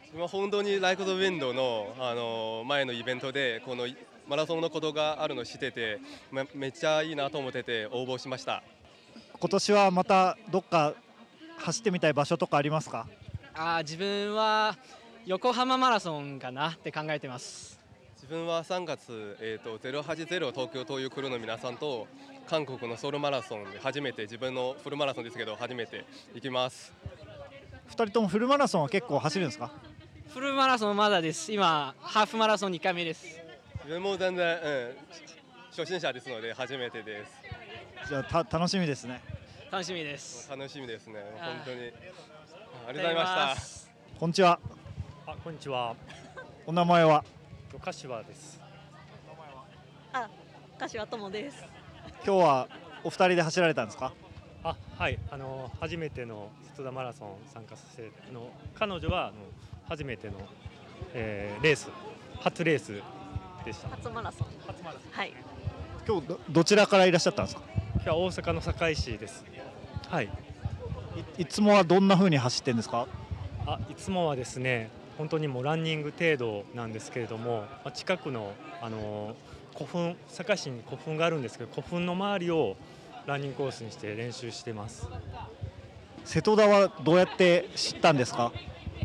[0.01, 3.87] 自分は本当にライクドウィンドのあの前のイベントでこの
[4.27, 6.01] マラソンのことがあるのを知ってて、
[6.33, 8.65] めめっちゃいいなと思ってて応募しました。
[9.39, 10.95] 今年はまたどっか
[11.59, 13.07] 走ってみたい場所とかありますか？
[13.55, 14.77] あー自分は
[15.27, 17.79] 横浜マラソンかなって考えてます。
[18.17, 22.07] 自分は3月、えー、と080東京東洋クルーの皆さんと
[22.47, 26.93] 韓国のソウルマラソンで初めて自分のフルマラソンですけど初めて行きます。
[27.91, 29.71] 2人ともフルマラソンは結構走るんですか？
[30.33, 31.53] フルマラソンまだです。
[31.53, 33.27] 今ハーフマラソン2回目です。
[33.85, 34.97] 自分も全然、うん、
[35.77, 37.33] 初心者ですので初めてです。
[38.09, 39.21] じゃあた楽しみですね。
[39.71, 40.49] 楽しみです。
[40.51, 41.21] 楽しみですね。
[41.39, 41.93] 本当に
[42.87, 44.59] ありがとうございましたこんにちは
[45.27, 45.95] あ、こんにちは。
[46.67, 47.25] お名前は？
[47.81, 48.61] 柏です。
[50.13, 50.29] あ、
[50.79, 51.65] 柏友です。
[52.25, 52.69] 今日は
[53.05, 54.13] お二人で走られたんですか？
[54.65, 59.35] あ、はい、あの初めての瀬戸田マラソン参加させて、あの彼女はあの
[59.89, 60.35] 初めての、
[61.15, 61.89] えーレース、
[62.41, 63.01] 初レース
[63.65, 63.89] でした。
[63.91, 64.49] 初マラソン。
[64.67, 65.13] 初マラソン。
[65.13, 65.33] はい。
[66.07, 67.63] 今日どどちらからいらっしゃったんですか？
[67.95, 69.45] 今日は大阪の堺市です。
[70.09, 70.29] はい。
[71.39, 73.07] いつもはどんな風に走ってるんですか？
[73.67, 79.37] あ、いつもはですね、本当にもうランニング程度なんですけれども、まあ、近くのあの
[79.75, 82.77] 古墳、堺市に古墳があるんですけど、古墳の周りを
[83.27, 85.09] ランニングコースにして練習してます。
[86.25, 88.53] 瀬戸田はどうやって知ったんですか？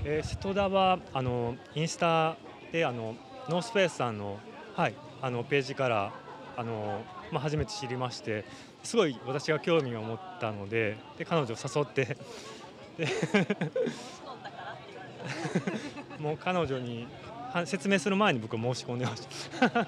[0.04, 2.38] えー瀬戸田はあのインスタ
[2.72, 3.16] であの
[3.50, 4.40] ノースペースさんの,、
[4.76, 6.14] はい、あのページから
[6.56, 8.44] あの、まあ、初めて知りまして
[8.88, 12.06] すごい私が興味を持ったのでで彼女を誘って
[12.98, 13.06] で
[16.20, 17.06] もう彼女に
[17.54, 19.28] は説明する前に僕は申し込んでまし
[19.60, 19.86] た。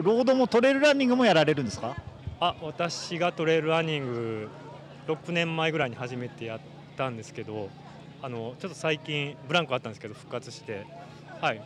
[0.00, 1.96] ロードもトレイルランニングもやられるんですか？
[2.38, 4.48] あ私がトレイルランニング
[5.06, 6.60] 6年前ぐらいに初めてやっ
[6.98, 7.70] たんですけど
[8.22, 10.84] あのちょっと最近ブランクあったんですけど復活して。
[11.40, 11.62] はい。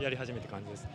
[0.00, 0.86] やり始めて感じです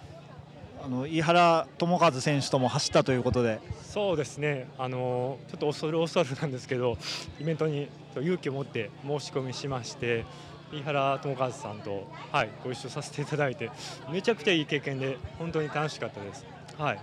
[0.84, 3.60] あの井原智和選手とも走ったということで。
[3.84, 4.68] そうですね。
[4.78, 6.98] あのちょっと恐る恐るなんですけど
[7.40, 10.26] イベントに勇気を持って申し込みしまして
[10.74, 13.70] 井原智和さんと、はい、ご一緒させていただいて
[14.12, 16.46] めちゃくちゃいい経験で本当に楽しかったです。
[16.78, 17.00] はい。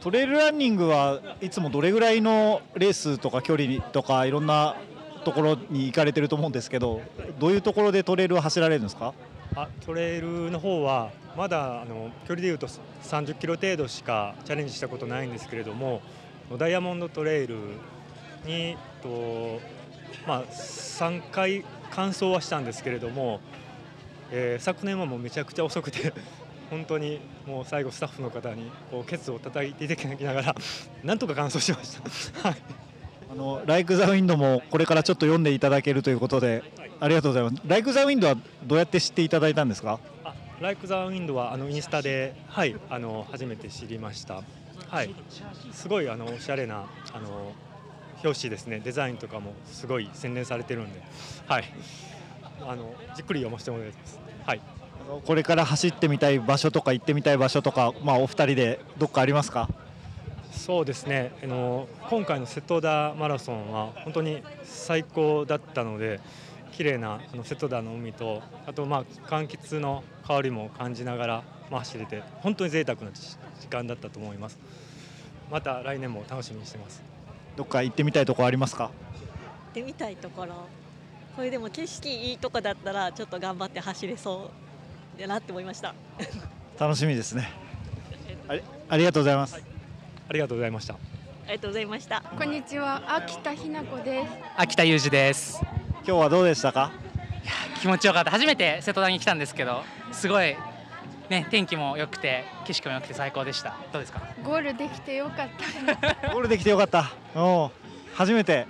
[0.00, 4.74] トレイルランニングはいつもどれぐらいのレースとか距離とかいろんな
[5.24, 7.00] ところに行かれてると思うんですけど
[7.38, 9.14] どういうところでトレイルを走られるんですか？
[9.54, 12.66] あトレイルの方はまだあの距離でいうと
[13.02, 16.00] 30キロ程度しかチャレンジしたことないんですけれども
[16.58, 17.56] ダイヤモンドトレイル
[18.44, 19.60] にと、
[20.26, 23.40] まあ、3回完走はしたんですけれども、
[24.30, 26.12] えー昨年はもうめちゃくちゃ遅くて
[26.70, 30.54] 本当にもう最後スタッフの方にこうケツを叩いていただきながら
[31.04, 31.98] なんとか完走しまし
[32.32, 32.48] た。
[32.48, 32.58] はい
[33.30, 36.62] あのライク・ザ・ウィンドもこれからちょっと読んでいただけるということで
[37.02, 37.56] ありがとうございます。
[37.66, 39.98] ライク・ザ・ウィンドはどうやって知っていただいたんですか？
[40.60, 44.44] ライク・ザ・ウィンドはあのインスタで、はい、あの初めて知りました。
[44.88, 45.12] はい、
[45.72, 47.54] すごいあのおしゃれなあの
[48.22, 51.02] 表紙ですね、デザインとかもすごい洗練されてるんで、
[51.48, 51.64] はい、
[52.60, 54.20] あのじっくり読ませてもらいます。
[54.46, 54.60] はい、
[55.24, 59.68] これから走ってみたい場所とか行ってみたい場所とか、まあ、お二人でどっかありますか？
[60.52, 66.20] そうですね、あの今回の瀬戸田マラソンは本当に最高だったので、
[66.72, 74.58] 綺麗なあの瀬戸田の海と、あとまあ柑橘の香りも感じながらまあ、走れて本当に贅沢な時間だったと思います。
[75.50, 77.02] また来年も楽しみにしてます。
[77.56, 78.84] どっか行ってみたいところありますか？
[78.84, 78.92] 行っ
[79.72, 80.66] てみたいところ。
[81.34, 84.50] これでも景色いいとこだったらちょっと頑張って走れそ
[85.16, 85.94] うだなって思いました。
[86.78, 87.48] 楽しみですね。
[88.48, 89.62] ありありがとうございます、
[90.28, 90.92] ありがとうございました。
[90.94, 90.96] あ
[91.48, 92.22] りがとうございました。
[92.36, 93.14] こんにちは。
[93.16, 94.32] 秋田ひな子です。
[94.58, 96.90] 秋田裕二です今日はどうでしたか？
[97.80, 98.30] 気持ちよかった。
[98.30, 100.56] 初めて瀬戸田に来たんですけどすごい
[101.28, 103.76] ね天気も良くて景色も良くて最高でした。
[103.92, 104.22] どうですか？
[104.44, 105.48] ゴールできてよかっ
[106.20, 106.28] た。
[106.32, 107.10] ゴールできてよかった。
[107.34, 107.72] おお
[108.14, 108.66] 初めて？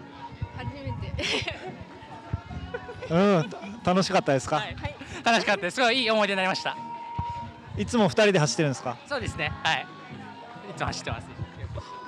[0.56, 1.56] 初めて。
[3.10, 3.50] うん
[3.84, 4.62] 楽しかったですか、
[5.24, 5.74] 楽しかったです。
[5.74, 6.76] すごいいい思い出になりました。
[7.76, 8.96] いつも二人で走ってるんですか？
[9.08, 9.50] そうですね。
[9.64, 9.86] はい。
[10.70, 11.26] いつも走ってます。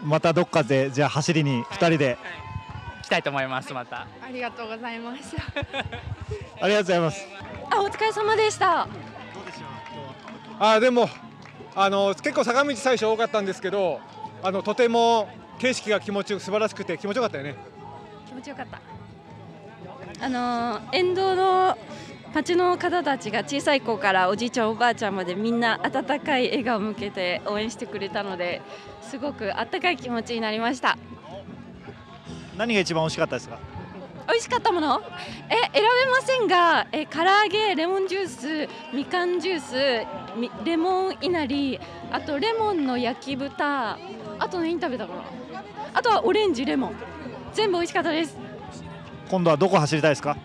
[0.03, 2.17] またどっかでじゃあ走りに二人で、
[3.05, 4.07] 来たいと思いますまた。
[4.23, 5.37] ありがとうございます。
[6.61, 7.27] ありがとうございます。
[7.71, 8.89] あお疲れ様でした。
[10.59, 11.11] あでも
[11.77, 14.01] あの結構坂道最初多かったんですけど
[14.43, 17.57] あのとても景色が気持ちよく素晴らしくて気持ちよかったよね。
[18.27, 18.81] 気持ちよかった。
[20.25, 21.77] あの沿道の
[22.35, 28.63] 町の方たちが小さい子からおじいちゃんおばあちゃんまでみんな温かい笑顔を向けて応援してくれたので
[29.03, 30.99] すごく温かい気持ちになりました
[32.57, 33.59] 何が一番美味しかったですか？
[34.27, 35.03] 美味しかったもの？
[35.51, 40.07] え選べませんがえ唐揚げレモンジュースみかんジュース
[40.39, 41.79] みレモンいなり
[42.11, 43.99] あとレモンの焼き豚
[44.39, 45.15] あと何食べたか
[45.53, 45.63] な？
[45.95, 46.95] あとはオレンジレモン。
[47.53, 48.37] 全部美味しかったです。
[49.31, 50.37] 今度はどこ走りたいですか？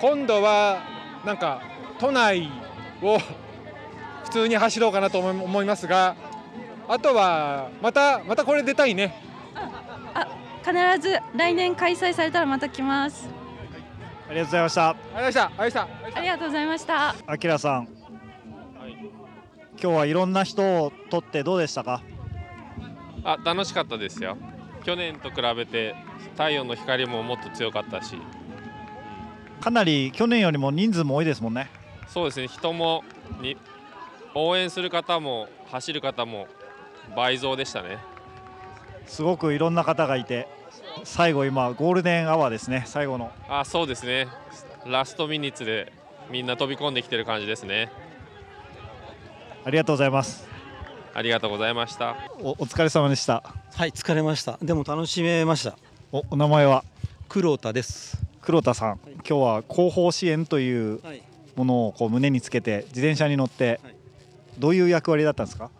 [0.00, 0.80] 今度は
[1.24, 1.62] なんか
[1.98, 2.48] 都内
[3.02, 3.18] を
[4.24, 6.14] 普通に走ろうかなと思い思いますが
[6.86, 9.14] あとはまたまたこれ出たいね
[10.64, 13.28] 必ず来年開催されたらまた来ます。
[14.28, 14.88] ありがとうございました。
[14.90, 15.88] ありがとうございました。
[16.16, 17.08] ありがとうございました。
[17.08, 17.32] ありがとうございました。
[17.32, 17.88] あきらさん、
[19.80, 22.02] 今日はいろんな人を撮ってどうでしたか？
[23.24, 24.36] あ楽しかったですよ。
[24.84, 25.94] 去年と比べて
[26.32, 28.16] 太陽の光ももっと強かったし。
[29.60, 31.68] かなり去年よりも人数も多いですもんね。
[32.06, 32.48] そうですね。
[32.48, 33.04] 人も
[33.40, 33.56] に
[34.34, 36.46] 応援する方も走る方も
[37.16, 37.98] 倍増でしたね
[39.08, 40.46] すごくいろんな方がいて
[41.02, 42.84] 最後今ゴールデンアワーですね。
[42.86, 43.32] 最後の。
[43.48, 44.28] あそうですね。
[44.86, 45.92] last minutes で
[46.30, 47.90] みんな飛び込んできてる感じですね。
[49.64, 50.46] ありがとうございます。
[51.14, 52.16] ありがとうございました。
[52.40, 53.42] おお疲れ様でした。
[53.74, 54.58] はい疲れました。
[54.62, 55.76] でも楽しめました。
[56.12, 56.84] おお名前は？
[57.28, 58.18] 黒田です。
[58.40, 61.22] 黒田さん、今日は後方支援というはい。
[61.56, 63.80] ものをこう胸につけて自転車に乗って
[64.60, 65.70] どういう役割だったんですか？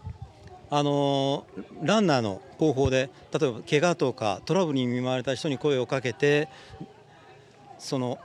[0.70, 6.48] あのーランナーの後方で例えば怪我とかトラブルに見舞われた人に声をかけて
[7.78, 8.18] その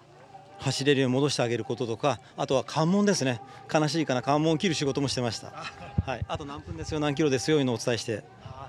[0.60, 3.42] 走れるように戻してあげることとかあとは関門ですね。
[3.74, 5.48] 悲しいかな関門を切る仕事もしてました、
[6.06, 8.24] はい、あと何分ですよ何キロですよいうのをお伝えして。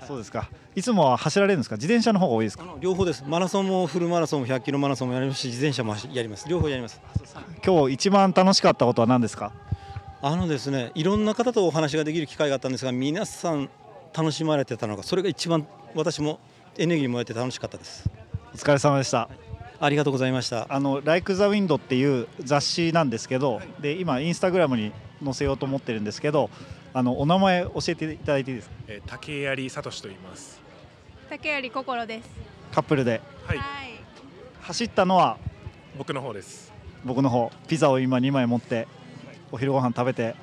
[0.07, 0.49] そうですか。
[0.75, 1.77] いつもは走られるんですか？
[1.77, 2.65] 自転車の方が多いですか？
[2.79, 3.23] 両方です。
[3.25, 6.47] マラソンもフルマラソンも100キロマラソンもやりますし自転車もやります。
[6.47, 7.01] 両方やります。
[7.65, 9.51] 今日一番楽しかったことは何ですか？
[10.21, 13.69] あのですねいろんな方とお話ができる機会があったんですが皆さん
[14.15, 16.39] 楽しまれてたのがそれが一番私も
[16.77, 18.09] エネルギーもらえて楽しかったです。
[18.53, 19.29] お疲れ様でした。
[19.79, 20.67] ありがとうございました。
[20.69, 24.91] あの「Like the Wind」っていう雑誌なんですけどで今インスタグラムに
[25.23, 26.49] 載せようと思ってるんですけど
[26.93, 28.75] あのお名前教えていただいていいですか？
[28.87, 30.59] えー竹槍聡と言います。
[31.29, 32.29] 竹槍心です。
[32.73, 33.21] カップルで。
[33.45, 33.59] はい。
[34.61, 35.37] 走ったのは
[35.97, 36.71] 僕の方です。
[37.03, 37.51] 僕の方。
[37.67, 38.87] ピザを今2枚持って
[39.55, 40.35] お昼ご飯食べて。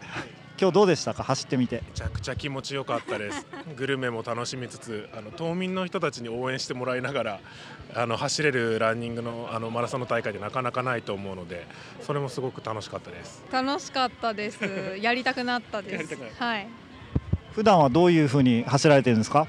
[0.58, 1.22] 今日どうでしたか？
[1.22, 1.82] 走ってみて。
[1.86, 3.46] めちゃくちゃ気持ちよかったです。
[3.76, 7.40] グルメも楽しみつつ、あの島民の人たちに応援してもらいながら、
[7.94, 11.66] あの走れるランニングのあのマラソンの大会でなかなかないと思うので、
[12.00, 13.42] それもすごく楽しかったです。
[13.52, 14.96] 楽しかったです。
[14.98, 15.92] やりたくなったです。
[15.96, 16.68] やりたくなるはい。
[17.54, 19.46] 普段はどういうふうに走られてるんですか？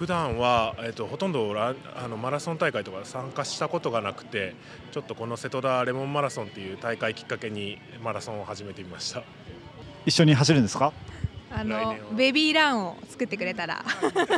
[0.00, 4.54] 普段はえっとほとんどランあのマラソン大会とか参加したことがなくて、
[4.92, 9.22] ちょっとこの瀬戸田レモンマラソンっていう大会きっかけにマラソンを始めてみました。
[10.06, 10.94] 一緒に走るんですか？
[11.52, 13.84] あのベビーランを作ってくれたら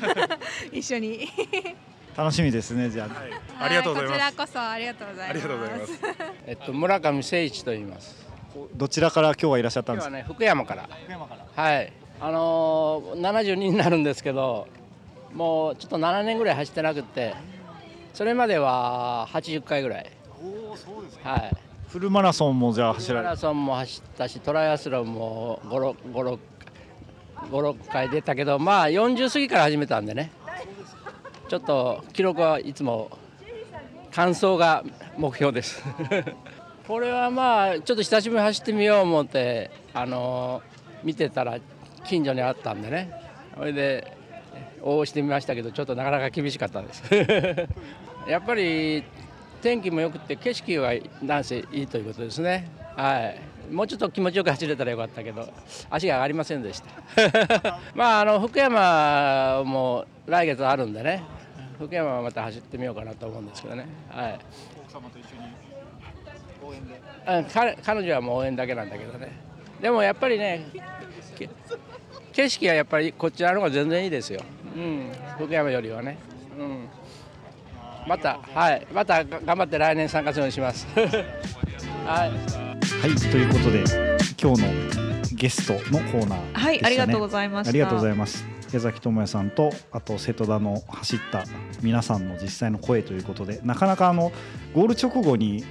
[0.72, 1.28] 一緒に。
[2.16, 3.08] 楽しみですねじゃ
[3.60, 4.20] あ、ありがとうございます。
[4.20, 5.30] はいこちらこそありがとうございます。
[5.30, 6.00] ありがとうございます。
[6.48, 8.26] えっと、村上誠一と言います。
[8.74, 10.10] どちらから今日はいらっしゃったんですか？
[10.10, 10.88] 今日はね、福山から。
[11.54, 11.92] はい。
[12.20, 14.66] あのー、72になるんですけど、
[15.34, 17.34] もうちょっと7年ぐらい走ってなくって、
[18.12, 20.12] それまでは80回ぐらい。
[21.22, 21.56] はい。
[21.88, 26.38] フルマラソンもじゃあ走マられラソンも走ったし、トライアスロンも5、6、
[27.50, 30.30] 5、6回出たけど、まあ40過ぎから始めたんでね。
[31.48, 33.10] ちょっと記録はいつも
[34.12, 34.84] 完走が
[35.16, 35.82] 目標です。
[36.88, 40.62] これはまあちょっと久しぶりに走ってみよう思ってあの
[41.04, 41.58] 見てたら
[42.04, 43.12] 近所にあったんでね
[43.56, 44.16] それで
[44.82, 47.02] 応募してみましたけどちょっとなかなか厳しかったです。
[48.28, 49.04] やっぱり
[49.60, 52.68] 天気も良くて景色はなんせいいということですね。
[52.96, 53.32] は
[53.70, 53.72] い。
[53.72, 55.48] もうちょっと気持ちよく走れたらよかったけど
[55.88, 57.78] 足が上がりませんでした。
[57.94, 61.22] まああの福山も来月あるんでね。
[61.78, 63.86] 福山はまた走ってみようかなと思うんですけどね。
[64.10, 64.38] はい。
[64.84, 65.42] 奥様と一緒に
[66.64, 67.00] 応援で。
[67.28, 69.28] うん彼彼女はもう応援だけなんだけどね。
[69.80, 70.66] でもやっぱりね
[71.36, 71.48] け
[72.32, 74.40] 景色はやっぱりこちらの方が全然いいですよ、
[74.74, 76.18] うん、福山よりはね、
[76.58, 76.88] うん、
[78.06, 78.86] またはい。
[78.92, 80.86] またが頑張って来年参加するようにします。
[80.96, 81.12] はい。
[82.06, 82.26] は
[83.06, 83.30] い。
[83.30, 83.84] ということで
[84.40, 84.68] 今日の
[85.34, 87.70] ゲストのコーナーでした、ね、はいありがとうございました。
[87.70, 88.44] ありがとうございます。
[88.74, 91.44] 江崎智也さんとあと瀬戸田の走った
[91.82, 94.32] 皆さんの実際の声ということでなかなかあの
[94.72, 95.62] ゴール直後に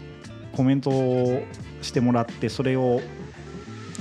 [0.55, 1.43] コメントを
[1.81, 3.01] してもらってそれを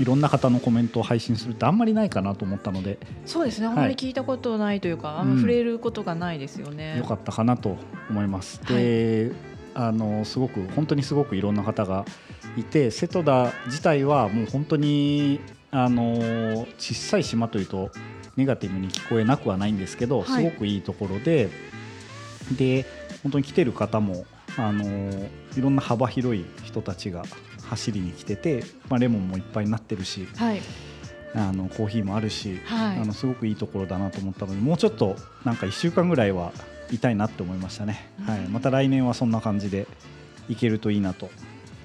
[0.00, 2.98] いろんな方のコメントを配信するってあんまりないかなと思ったので。
[3.26, 6.96] そうですね、あんまり聞いたことないというか、あんま触れることがないですよね。
[6.96, 7.76] 良かったかなと
[8.08, 8.64] 思います。
[8.66, 9.32] で、
[9.74, 12.04] あのすごく本当にすごくいろんな方が
[12.56, 15.40] いて瀬戸田自体はもう本当に
[15.70, 17.90] あの小さい島というと
[18.36, 20.44] ネガティブに聞こえなくはないんですけど、はい。
[20.44, 21.50] すごくいいところで
[22.56, 22.86] で
[23.22, 24.24] 本当に来てる方も
[24.56, 24.84] あの
[25.56, 27.22] いろんな幅広い人たちが
[27.70, 30.60] 走りに来てて、まあ、レモンもいっぱいになってるし、はい、
[31.34, 32.98] あのコーヒーもあるし、はい。
[32.98, 36.52] あのすごくいいところだなと思ったのでもうちょっとなんか1週間ぐらいは
[36.90, 39.86] いたいなって思いましたね、はい、また来年はそんな感じで
[40.48, 41.30] いけるといいなと、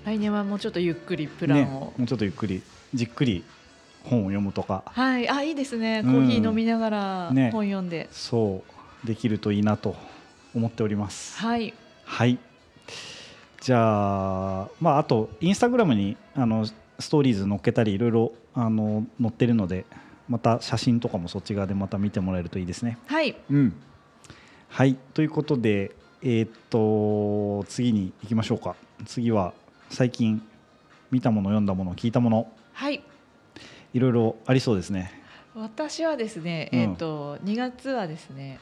[0.06, 1.68] 来年はもうちょっとゆっくりプランね、を。
[1.68, 2.64] もうちょっとゆっくり
[2.96, 3.44] じっくり
[4.04, 4.84] 本を読むとか。
[4.88, 6.02] はい、あ、いいですね。
[6.04, 6.14] うん。
[6.14, 7.52] コーヒー飲みながらね。
[7.52, 8.08] 本読んで。
[8.12, 8.64] そ
[9.04, 9.08] う。
[9.08, 9.96] できるといいなと
[10.56, 11.38] 思っております。
[11.38, 11.74] はい。
[12.06, 12.40] はい
[13.66, 19.88] じゃあ、まあ、あとインスタグラムにあのストーリーズ載っけたりいろいろあの載ってるので
[20.30, 23.00] また写真とかもそっち側でまた見てもらえるといいですね。
[23.08, 23.36] はい。
[23.50, 23.74] うん、
[24.70, 29.52] はいということで、えーっと次に行きましょうか次は
[29.90, 30.44] 最近
[31.10, 33.04] 見たもの読んだもの聞いたものはい。
[33.96, 35.12] いろいろありそうですね。
[35.56, 38.60] 私はですね、うんえっ、と2月はですね、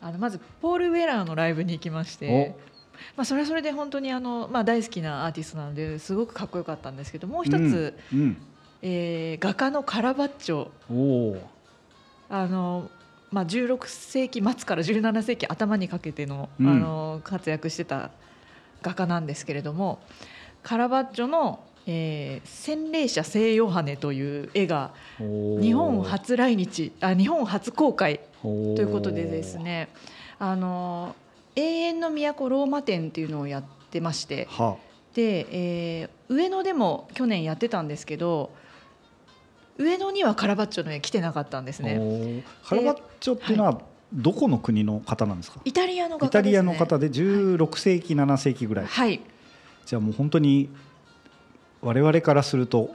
[0.00, 2.56] あのまずポール・ウェラーのライブに行きまして、
[3.16, 8.36] まあそれはそれで本当にあのまあ大好きなアーティストなのですごくかっこよかったんですけど、もう一つ、うんうん。
[8.82, 10.68] えー画家のカラバッチョ、
[12.28, 12.90] あの
[13.30, 16.68] まあ16世紀末から17世紀頭にかけての、うん。
[16.68, 18.10] あの活躍してた
[18.82, 20.00] 画家なんですけれども、
[20.62, 29.88] カラバッチョの、えー洗礼者聖ヨハネという絵が日本初来日あ日本初公開ということでですね
[30.38, 31.14] あの
[31.56, 34.76] 永遠の都ローマ展っていうのをやってましては
[35.14, 38.52] で、えー上野でも去年やってたんですけど
[39.78, 42.42] 上野にはカラバッチョの絵来てなかったんですおねー。
[42.64, 43.80] カラバッチョっていうのは
[44.12, 49.20] どこの国の方なんですか、イタリアのね、イタリアの方で16世紀7世紀ぐらい、はい。
[49.86, 50.68] じゃあもう本当に
[51.80, 52.94] 我々からすると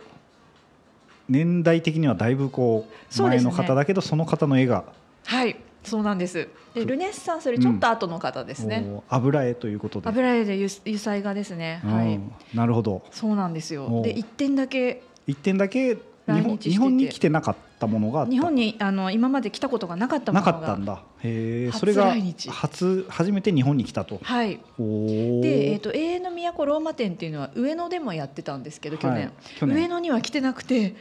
[1.27, 2.87] 年代的にはだいぶこ
[3.17, 4.85] う前の方だけどその方の絵が
[5.25, 6.49] はいそうなんです。
[6.73, 12.15] でルネッサンスよりちょっと後の方ですね、お油絵ということで、油絵で油油彩画ですね、はい。
[12.15, 13.03] うんなるほど。
[13.11, 13.85] そうなんですよ。
[13.85, 15.03] おで一点だけ。
[15.27, 20.53] 一点だけ日本来日本に来てなかったものが日本にあの今まで来たことがなかったもなのが。
[20.53, 21.03] かったんだ。
[21.23, 22.15] へえ初それが
[22.49, 24.19] 初初めて日本に来たと。
[24.23, 24.55] はい。
[24.55, 29.31] で、えー、と永遠の都ローマ店っていうのは上野でもやってたんですけど去年,、はい。
[29.59, 29.75] 去年。
[29.77, 30.95] 上野には来てなくて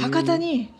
[0.00, 0.72] 博多に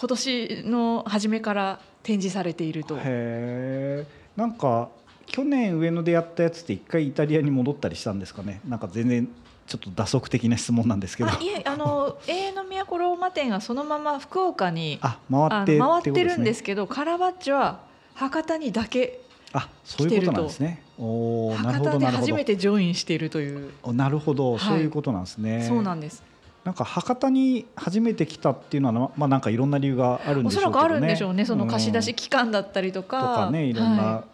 [0.00, 2.96] 今年の初めから展示されていると。
[2.96, 4.88] へえなんか
[5.26, 8.62] 去年上野でやったやつって一回イタリアに戻ったりしたんですかね。
[8.66, 9.28] なんか全然
[9.66, 11.28] ちょっと打足的な質問なんですけど。
[11.28, 17.80] あいえあの永遠の都ローマ店はそのまま福岡にあ回って回ってるんですけどカラバッチョは
[18.14, 19.20] 博多にだけ
[19.52, 20.82] あそういうことなんですね。
[20.98, 23.74] おーなるほ博多で初めてジョインしているという。
[23.82, 24.60] おなるほど、はい。
[24.60, 25.62] そういうことなんですね。
[25.68, 26.29] そうなんです
[26.64, 30.70] なんか博多に初めて来たっていうのはまあなんかいろんな理由があるんでしょうけどね。
[30.70, 31.44] おそらくあるんでしょうね。
[31.44, 33.20] その貸し出しうん期間だったりとか。
[33.20, 34.24] とかねいろんな、、は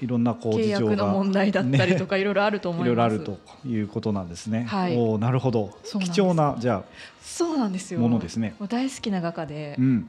[0.00, 0.06] い。
[0.06, 2.86] ろんなこう契約の問題だったりとかいろいろあると思います。
[2.86, 4.64] いろいろあるということなんですね。
[4.64, 4.96] はい。
[4.96, 5.70] おーなるほど。
[6.00, 6.84] 貴重なじゃ
[7.20, 8.00] そうなんですよ。
[8.00, 8.54] ものですね。
[8.68, 10.08] 大好きな画家で、あ、うん、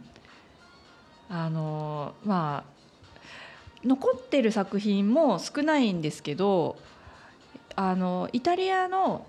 [1.30, 2.74] あのまあ
[3.84, 6.78] 残ってる作品も少ないんですけど
[7.76, 9.26] あのイタリアの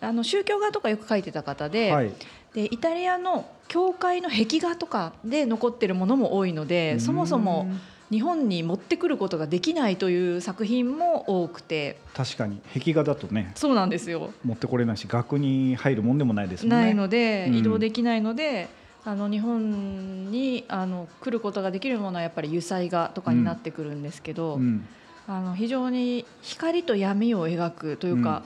[0.00, 2.12] あの宗教画とかよく描いてた方で,、はい。
[2.54, 7.68] でイタリアの教会の壁画とかで残ってるものも多いのでそもそも
[8.10, 11.98] 日本に持ってくることができないという作品も多くて。
[12.14, 12.60] 確かに。
[12.72, 13.52] 壁画だとね。
[13.54, 14.30] そうなんですよ。
[14.44, 16.84] 持ってこれないし額に入るもんでもないですもんね。
[16.84, 17.56] ないので、うん。
[17.56, 18.68] 移動できないので
[19.04, 24.86] あの日本にあの来ることができるものはやっぱり油彩画とかになってくるんですけど、うん。
[25.26, 28.42] あの非常に光と闇を描くというか、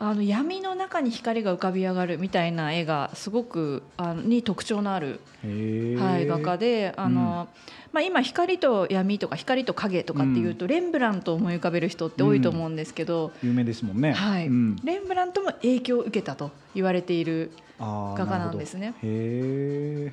[0.00, 7.48] あの闇の中に光が浮かび上がるみたいな絵がすごくあのに特徴のある、はい、画家であの、
[7.92, 14.12] まあ、今光と闇とか光と影とかっていうと、レンブラントを思い浮かべる人って多いと思うんですけど、有名ですもんね。
[14.12, 14.46] はい。
[14.46, 14.76] うん。
[14.84, 18.94] レンブラントも影響を受けたと言われている画家なんですね。
[19.02, 20.12] へ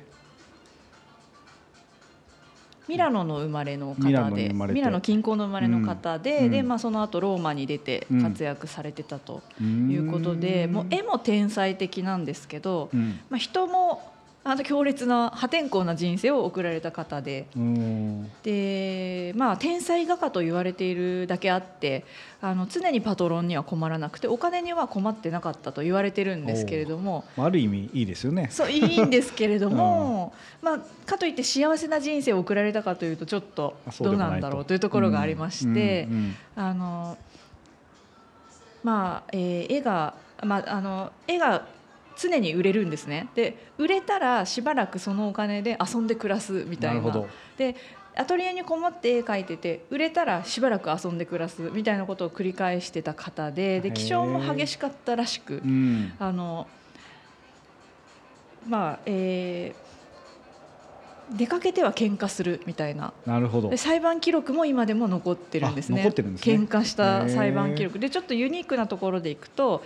[2.88, 6.50] ミラノの生まれの方でミラノ近郊の生まれの方で,、うん。
[6.50, 8.22] でまあ、その後ローマに出てうん。
[8.22, 13.20] 活躍されてたとうんいうことで、もう絵も天才的なんですけど、うん。
[13.30, 14.15] まあ、人も
[14.48, 17.48] あの強烈な破天荒な人生を送られた方で。
[17.56, 18.30] うん。
[18.44, 22.04] でまあ、天才画家と言われているだけあって
[22.40, 27.24] あの常にパトロンには困らなくてお金には困ってなかったと言われてるんですけれども。
[27.36, 28.48] まあある意味いいですよね。
[28.52, 30.32] そういいんですけれども、
[30.62, 36.36] まあ、かといって幸せな人生を送られたかというとちょっとどうなんだろうというところがありまして、うんうん。
[36.54, 37.18] あの
[38.84, 41.66] まあ、えー絵が、まあ、あの絵が
[42.16, 43.28] 常に売れるんですね。
[43.34, 47.00] で売れたらしばらくそのお金で遊んで暮らすみたいな。
[47.00, 47.28] なるほど。
[47.56, 47.76] で
[48.18, 56.12] アトリエにこもって絵描いてて売れたらしばらく遊んで暮らすみたいなことを繰り返してた方でで気性も激しかったらしく、うん。
[56.18, 56.66] あの
[58.66, 59.86] まあえー
[61.32, 63.12] 出かけては喧嘩するみたいな。
[63.26, 63.70] なるほど。
[63.70, 63.76] で。
[63.76, 66.00] 裁判記録も今でも残ってるんですね。
[66.00, 66.54] あ残ってるんですね。
[66.54, 67.98] 喧嘩した裁判記録。
[67.98, 69.82] でちょっとユニークなところでいくと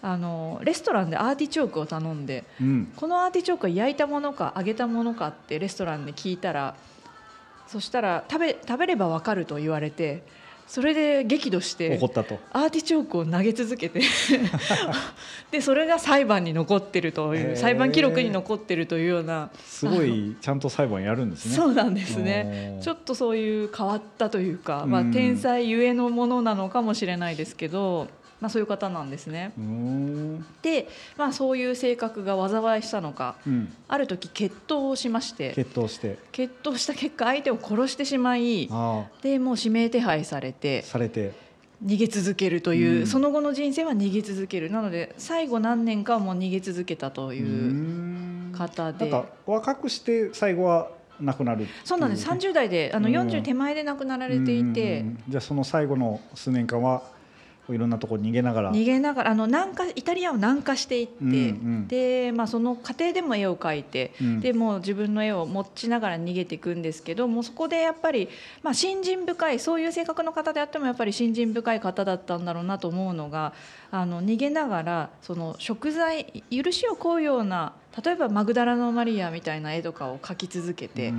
[0.00, 2.92] あのレストランでアーティチョークを頼んでうん。
[2.96, 6.74] このアーティチョークは焼いたものか揚げたものかってレストランで聞いたら
[7.66, 10.22] そしたら食べ食べればわかると言われて
[10.68, 12.38] それで激怒して怒ったと。
[12.52, 14.02] アーティチョークを投げ続けて
[15.50, 21.54] でそれが裁判に残ってるという裁判記録に残ってるというようなすごいちゃんと裁判やるんですね。
[21.56, 28.08] そうなんですねちょっとそういう変わったというか、まあ、うん天才ゆえのものなのかもしれないですけど、
[28.40, 29.52] まあ、そういう方なんですね。
[30.62, 33.72] で、まあ、そういう性格が災いしたのかうん。
[33.88, 36.18] ある時決闘をしまして決闘して。
[36.32, 40.86] 決闘した結果相手を殺してしまいあでもう指名手配されてあ。
[40.86, 41.48] されて。
[41.84, 57.02] 逃げ続けるという、うんその後の人生は逃げ続けるなので最後何年かはもう逃げ続けたという方でなんか若くして最後は亡くなるそうなんです30代であのうん40手前で亡くなられていて、じゃあその最後の数年間は
[57.74, 58.72] いろんなとこ逃げながら。
[58.72, 61.88] 逃げながらあの南下イタリアを南下していって、うんうん。
[61.88, 64.40] で、まあ、その過程でも絵を描いて、うん。
[64.40, 68.28] でもう自分の絵を持ちながら逃げていくんですけどもうそこでやっぱり、
[68.62, 73.52] まあ、信心深いそういう性格の方であってもやっぱり信心深い方だったんだろうなと思うのが
[73.90, 77.72] あの逃げながらその食材許しを請うような
[78.04, 81.12] 例えばマグダラのマリアみたいな絵とかを描き続けて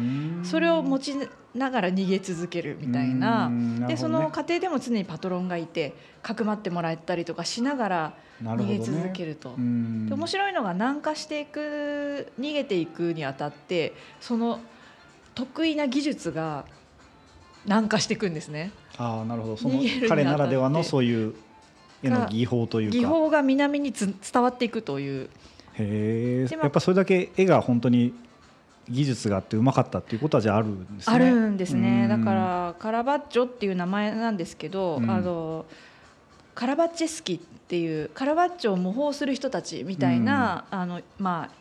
[0.44, 1.16] それを持ち
[1.54, 3.50] ながら逃げ続けるみたいな。
[3.50, 3.88] ね。
[3.88, 8.14] でその過程でも常にパトロンがいてかくまってもらったりとかしながら
[8.44, 9.56] 逃げ続けると。
[9.58, 10.08] うん。
[10.08, 14.60] で面白いのが南下していく逃げていくにあたってその
[15.36, 16.66] 得意な技術が
[17.66, 18.72] 南下していくんですね。
[18.98, 19.58] ああなるほど。
[19.58, 21.34] その彼ならではのそういう
[22.04, 22.98] 絵の技法というか。
[22.98, 25.30] 技法が南につ伝わっていくという
[25.80, 28.14] へえやっぱそれだけ絵が本当に
[28.90, 31.16] 技術があってうまかったっていうことはじゃああるんですね。
[31.16, 32.08] あるんですね。
[32.10, 32.24] うん。
[32.24, 35.10] だからカラバッチョっていう名前なんですけど、うん。
[35.10, 35.66] あの
[36.56, 41.60] カラバッチェスキっていうカラバッチョを模倣する人たちみたいな、あのまあ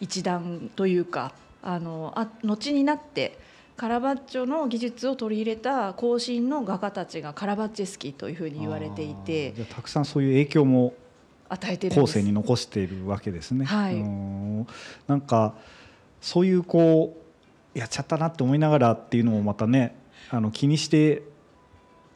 [0.00, 1.32] 一団というか
[1.62, 3.38] あのあ後になって
[3.76, 10.94] カラバッチョの技術を取り入れた後進の画家たちがカラバッチェスキというふうに言われていてたくさんそういう影響も
[11.48, 13.64] 与えて後世に残しているわけですね。
[13.64, 13.94] はい。
[13.94, 14.66] うん。
[15.06, 15.54] なんか
[16.20, 17.16] そういうこ
[17.74, 19.96] うやっちゃったなって思いながらっていうのもまたね
[20.30, 21.22] あの気にして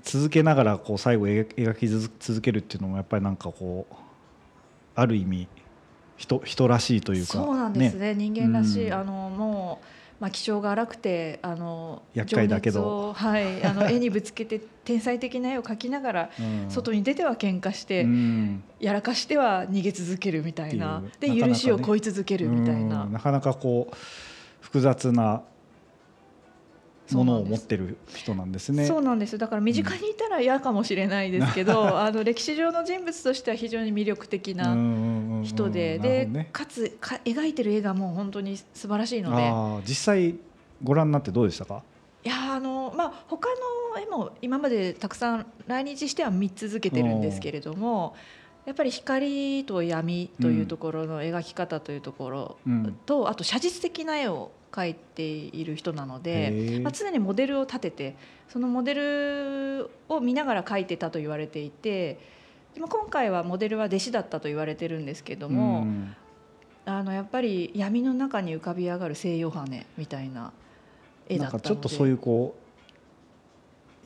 [0.03, 3.95] 続けながらこう最後描描き続けるっていうのもやっぱりなんかこう
[4.95, 5.49] ある意味
[6.16, 7.33] 人人らしいというか。
[7.33, 8.14] そうなんですね。
[8.14, 8.95] 人間らしい、うん。
[8.95, 9.87] あのもう、
[10.22, 13.12] まあ、気性が荒くてあの厄介だけど。
[13.12, 16.70] はい、 あの絵にぶつけて天才的な絵を描きながら、うん。
[16.70, 18.62] 外に出ては喧嘩して、うん。
[18.78, 21.02] やらかしては逃げ続けるみたいな。
[21.18, 23.02] で許しを請い続けるみたいな。
[23.02, 23.12] うん。
[23.12, 23.96] なかなかこう
[24.60, 25.42] 複雑な
[27.12, 28.72] ものを持ってる人なんです。
[28.72, 28.86] ね。
[28.86, 29.38] そうなんです。
[29.38, 34.74] だから身近にいたら嫌かもしれないですけど、あの歴史上の人物としては非常に魅力的な
[35.44, 39.52] 人で、でかつか描いてる絵がもう本当に素晴らしいので。
[39.88, 40.34] 実際
[40.82, 41.82] ご覧になってどうでしたか？
[42.24, 43.48] いやあのまあ他
[43.94, 48.14] の絵も今までたくさん来日しては見続けてるんですけれども
[48.64, 52.96] やっぱり光と闇というところの描き方というところうん。
[53.06, 58.16] と、あと写実的な絵を描いている人なのへで、ーまあ、常にモデルを立てて
[58.48, 62.18] そのモデルを見ながら描いてたと言われていて
[62.74, 66.16] 今回はモデルは弟子だったと言われてるんですけども、うん。
[66.84, 69.66] あのやっぱり闇の中に浮かび上がる西洋羽
[69.96, 70.52] みたいな
[71.28, 71.62] 絵だったので。
[71.62, 72.56] かちょっとそういうこ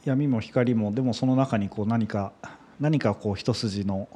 [0.05, 2.33] う闇も光もでもその中にこう何か
[2.79, 4.09] 何かこう一筋の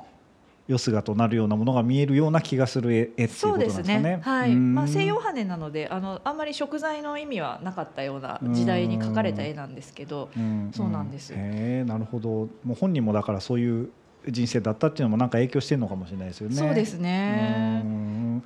[0.71, 4.21] よすがとなるようなものが見えるような気がする絵絵っていうことなんですかね。
[4.23, 4.75] はい、うん。
[4.77, 10.71] まあ、西洋羽なのであのあんまり食材の意味はなかったような時代に描かれた絵なんですけど、うん。
[10.73, 11.33] そうなんです。
[11.33, 12.31] へえなるほど。
[12.31, 13.91] もう本人もだからそういう
[14.29, 16.55] 人生だったっていうのもなんか影響してるのかもしれないですよね。
[16.55, 17.83] そうですね。
[17.85, 18.43] うん。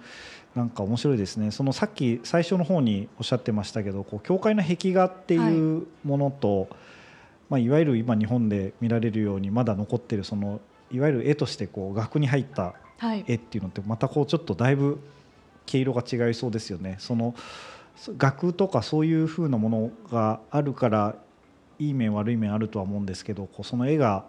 [0.55, 1.51] なんか面白いですね。
[1.51, 6.75] そのさっき最初の方におっしゃってましたけどこう教会の壁画っていうものと、い
[7.51, 10.61] まあ、いわゆる今日本で見られるようにまだ残ってるその
[10.95, 15.01] いわゆる絵としてこう額に入ったはい絵っていうのってまたこうちょっとだいぶ
[15.67, 16.97] 毛色が違いそうですよね。
[16.99, 17.35] その
[18.17, 21.17] 額とかそういう風なものがあるから
[21.79, 24.25] いい面悪い面あるとは思うんですけどこうその絵が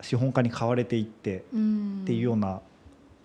[0.00, 2.60] 資本家に買われていってうんっていうような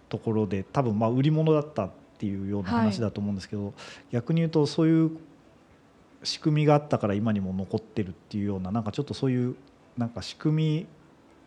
[0.10, 3.74] ところで多分まあ売り物だったっていうような話だと思うんですけど、
[4.12, 5.12] 逆に言うとそういう
[6.24, 9.56] 仕組みがあったから今にも残ってるっていうようななんかちょっとそういう
[9.98, 10.88] なんか仕組み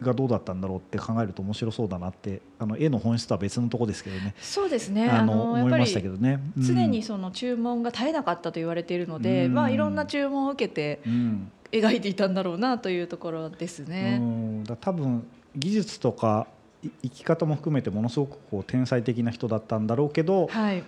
[0.01, 5.09] がどうだったんだろうって考えると面白そうだなってあの絵の本質とは別のとこですけどねそうですね。
[5.09, 6.41] あのやっぱり思いましたけどね。
[6.57, 14.19] うん常にその注文が絶えなかったと言われているので、うんまあいろんな注文を受けてうん描いていたんだろうなというところですうね。
[14.19, 15.27] んだ多分
[15.57, 16.47] 技術とか
[16.83, 20.85] い生き方も含めてものすごくこう天才的な人だったんだろうけど、はい。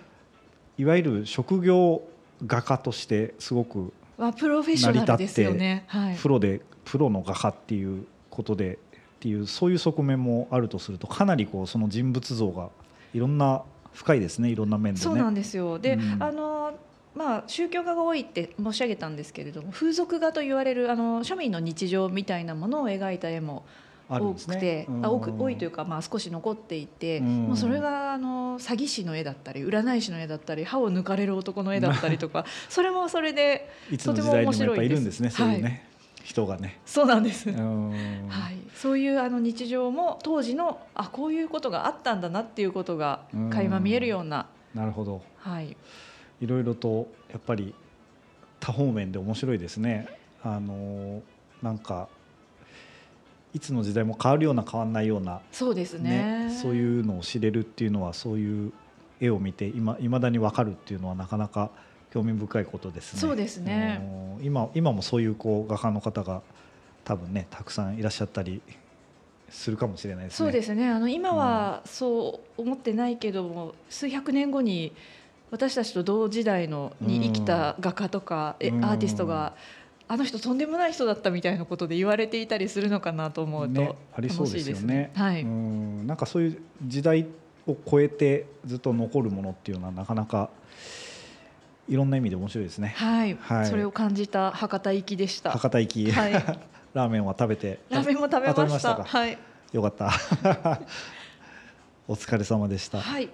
[0.77, 2.01] いわゆる職業
[2.47, 5.83] 画家としてすごくまあプロフェッショナルですよね。
[5.87, 6.15] はい。
[6.15, 8.79] プロでプロの画家っていうことで
[9.21, 12.69] っていうそういう側面もあるとするとかなりこうその人物像が
[13.13, 13.61] いろんな
[13.93, 15.03] 深いですねいろんな面でね。
[15.03, 15.77] そうなんですよ。
[15.77, 16.73] で、うんあの
[17.13, 23.63] まあ宗教画が多いって申し上げたんですけれども、風俗画と言われるあの庶民の日常みたいなものを描いた絵も
[24.09, 34.77] 多くて、うんあ多く多いというかまあ少し残っていて、うんもうそれがあの詐欺師の絵だったり、占い師の絵だったり、歯を抜かれる男の絵だったりとか、 それもそれでいつのとても面時代にもやっ白いです。
[34.77, 35.90] ぱいるんですねそういうはいね、
[36.31, 36.79] 人がね。
[36.85, 37.49] そうなんです。
[37.49, 45.21] うんはい、そういうあの日常も当時のあこういうことがあったんだなっていうことが垣間見えるような、なるほど。
[45.37, 45.75] はい、
[46.39, 47.75] いろいろとやっぱり
[48.61, 50.07] 多方面で面白いですね。
[50.41, 51.21] あの
[51.61, 52.07] なんか
[53.53, 58.73] いつの時代も変わるような変わらないようなそうですねそういうのを知れるっていうのはそういう
[59.19, 61.69] 絵を見て今未だに分かるっていうのはなかなか
[62.11, 63.19] 興味深いことですね。
[63.19, 64.01] そうですね
[64.41, 66.41] 今今もそういうこう画家の方が
[67.03, 68.61] 多分ねたくさんいらっしゃったり
[69.49, 70.37] するかもしれないですね。
[70.37, 74.93] そうですねあの今はそう思ってないけども、数百年後に
[75.51, 79.53] 私たちと同時代のに生きた画家とか、えうんアーティストが
[80.07, 85.11] あの人とんでもない人だったみたいなことで言われていたりするのかなと思うとね、ありそう楽しいですねね。。
[85.15, 87.27] はい、うんなんかそういう時代
[87.67, 90.49] を超えてずっと残るものっていうのはなかなか
[91.87, 92.93] いろんな意味で面白いですね。
[92.97, 95.51] はい、はいそれを感じた博多行きでした。
[95.51, 96.33] 博多行き、はい、
[96.93, 98.95] ラーメンは食べてラーメンも食べあました。
[98.95, 99.03] か？
[99.03, 99.37] はい、
[99.71, 100.11] よかった
[102.07, 103.29] お疲れ様でした、はい。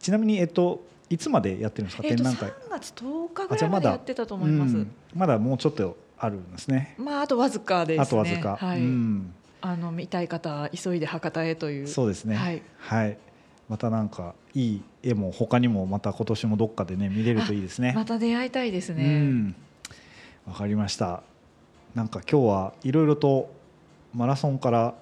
[0.00, 4.76] ちなみにえっといつまでやってるんですか、えっ、と展覧会3月10日あぐらいまでやってたと思います。
[4.76, 8.02] うんまだもうちょっとあるんですねまああとわずかですね。
[8.02, 8.80] あとわずか、はい。
[8.80, 11.88] うんあの見たい方は急いで博多へという。
[11.88, 12.62] そうですねはい。
[12.78, 13.18] はい
[13.68, 19.20] またなんかいい絵も他にもまた今年もどっかでね見れるといいですねまた出会いたいですうね。
[19.20, 19.54] ん
[20.46, 21.22] わかりました
[21.94, 23.52] なんか今日はいろいろと
[24.14, 24.94] マラソンから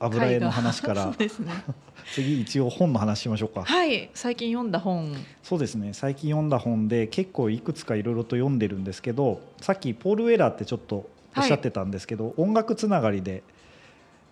[0.00, 1.16] 油絵の話から ね。
[2.12, 5.12] 次一応本の話しましょうかはい、最近読んだ本。
[5.42, 13.42] そうですね最近読んだ本で結構いくつかいろいろと読んでるんですけどさっきポール・ウェラーってちょっとおっしゃってたんですけど、音楽つながりで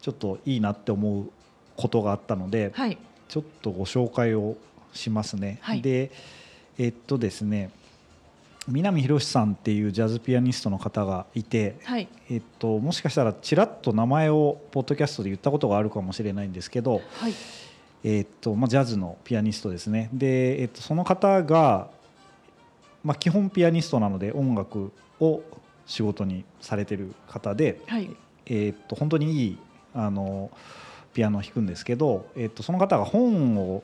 [0.00, 1.30] ちょっといいなって思う
[1.76, 2.96] ことがあったので、はい。
[3.34, 4.56] ちょっとご紹介を
[4.92, 5.58] しますね。
[5.60, 6.12] はいで
[6.78, 7.72] えっとですね
[8.68, 12.08] 南博さんっていうジャズピアニストの方がいて、はい。
[12.30, 17.34] えっと、もしかしたらちらっと名前をポッドキャストで言ったことがあるかもしれないんですけど、はい。
[18.04, 21.88] えっとまあ、ジャズのピアニストですねで、えっと、その方が、
[23.02, 25.42] まあ、基本ピアニストなので音楽を
[25.86, 28.08] 仕事にされてる方で、はい。
[28.46, 29.58] えっと本当にいい
[29.92, 30.50] あの
[31.14, 33.82] ピアノを弾くんですけど、えっとその方が本を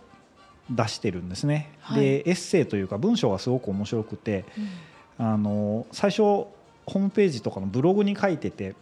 [0.69, 2.01] 出してるんですね、はい。
[2.01, 4.45] でエッセイというか文章がすごく面白くて、
[5.19, 8.75] あの最初ホームページとかのブログに書いてて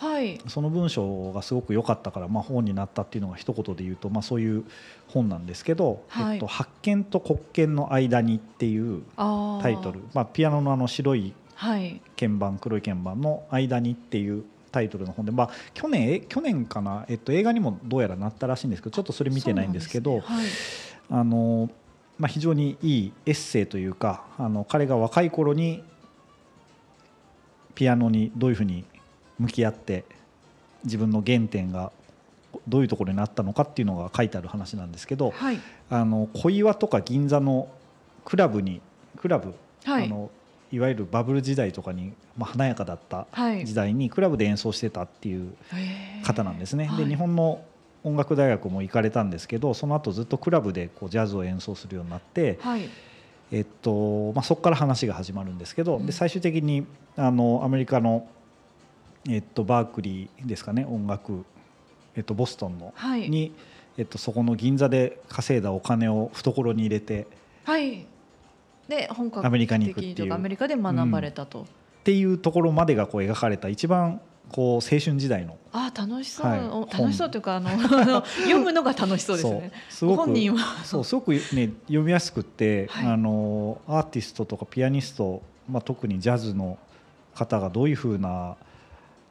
[0.00, 0.40] はい。
[0.48, 4.64] その文章がすごく良かったから、まあ、本になったっていうのが一言で言うと、まあ、そういう
[5.08, 6.34] 本なんですけど「はい。
[6.34, 12.00] えっと、発見と黒鍵の間に」っていうタイトル、まあ、ピアノのあの白いはい。
[12.18, 20.46] 鍵盤黒い鍵盤の間にっていうタイトルの本で、まあ、去年え去年かな、えっと、映画にもどうやらなったらしいんですけどちょっとそれ見てないんですけどはい。
[21.10, 21.70] あの、
[22.18, 25.82] まあ、非常にいいエッセイというかあの彼が若い頃に
[27.74, 28.84] ピアノにどういうふうに
[29.38, 30.04] 向き合って
[30.84, 31.92] 自分の原点が
[32.68, 35.60] どういうところになったのかっていうのが書いてある話なんですけど、はい。
[35.88, 37.68] あの小岩とか銀座の
[38.24, 38.80] クラブに
[39.16, 39.54] クラブ、
[39.84, 40.04] はい。
[40.04, 40.30] あの
[40.72, 43.64] いわゆるバブル時代とかに、まあ、華やかだったはい。
[43.66, 45.52] 時代にクラブで演奏してたっていう
[46.24, 46.86] 方なんですね。
[46.86, 47.04] はい。
[47.04, 47.62] で日本の
[48.02, 52.88] 音楽大学も行かれたんですけどその後ずっとクラブでこうジャズを演奏するようになって、はい。
[53.52, 58.28] えっとまあ、そこから話が始まるんですけど、で最終的にあのアメリカの、
[59.28, 61.44] えっと、バークリーですかね音楽、
[62.14, 63.28] えっと、ボストンの、はい。
[63.28, 63.52] に、
[63.98, 67.26] えっと、そこの銀座で稼いだお金を懐に入れて
[67.64, 68.06] はい
[68.90, 70.34] で本格アメリカに行くっていう。
[70.34, 74.20] アメリカで学ばれたと、っていうところまでがこう描かれた一番
[74.50, 75.56] こう青春時代の。
[75.72, 76.60] あー楽しそう、はい。
[76.60, 77.70] お楽しそうというかあの
[78.44, 79.72] 読むのが楽しそうですね。
[79.88, 80.84] すごく本人は。
[80.84, 86.78] そうすごくね読みやすくって、あのアーティストとかピアニスト、まあ、特にジャズの
[87.34, 88.56] 方がどういうふうな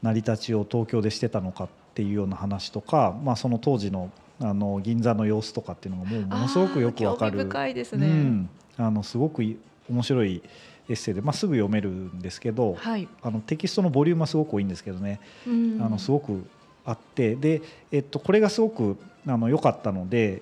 [0.01, 4.09] 成り立ちを東京でしてたのかっていうような話とか、まあ、その当時の
[4.41, 7.39] あの銀座の様子とかっていうのがもうものすごくよくわかる。
[7.39, 8.07] 深いですね。
[8.07, 8.49] うん、
[8.79, 9.57] あのすごくい
[9.89, 10.41] 面白い
[10.87, 13.07] エッセイで、まあ、すぐ読めるんですけど、はい。
[13.21, 15.81] あのテキストのボリュームはすごく多いんですけどね、うん。
[15.81, 16.45] あのすごく
[16.85, 17.61] あってで、
[17.91, 20.41] えっと、これがすごくあの良かったので、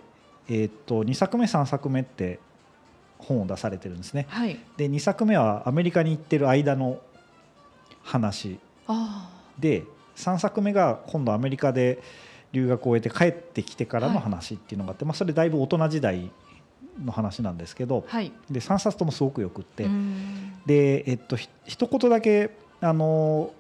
[0.49, 2.39] えっと、2作目3作目って
[3.19, 4.27] 本を出されてるんですね。
[4.29, 4.59] はい。
[4.77, 6.99] で2作目はアメリカに行ってる間の
[8.03, 8.59] 話。
[8.87, 9.29] あ
[9.59, 9.83] で
[10.15, 12.01] 3作目が今度アメリカで
[12.53, 16.31] 留学を終えて帰ってきてからの話っていうのがあって、まあ、それだいぶ大人時代
[17.03, 18.31] の話なんですけど、はい。
[18.49, 20.53] で3冊ともすごくよくって、うん。
[20.65, 23.53] で、えっと、ひ一言だけあの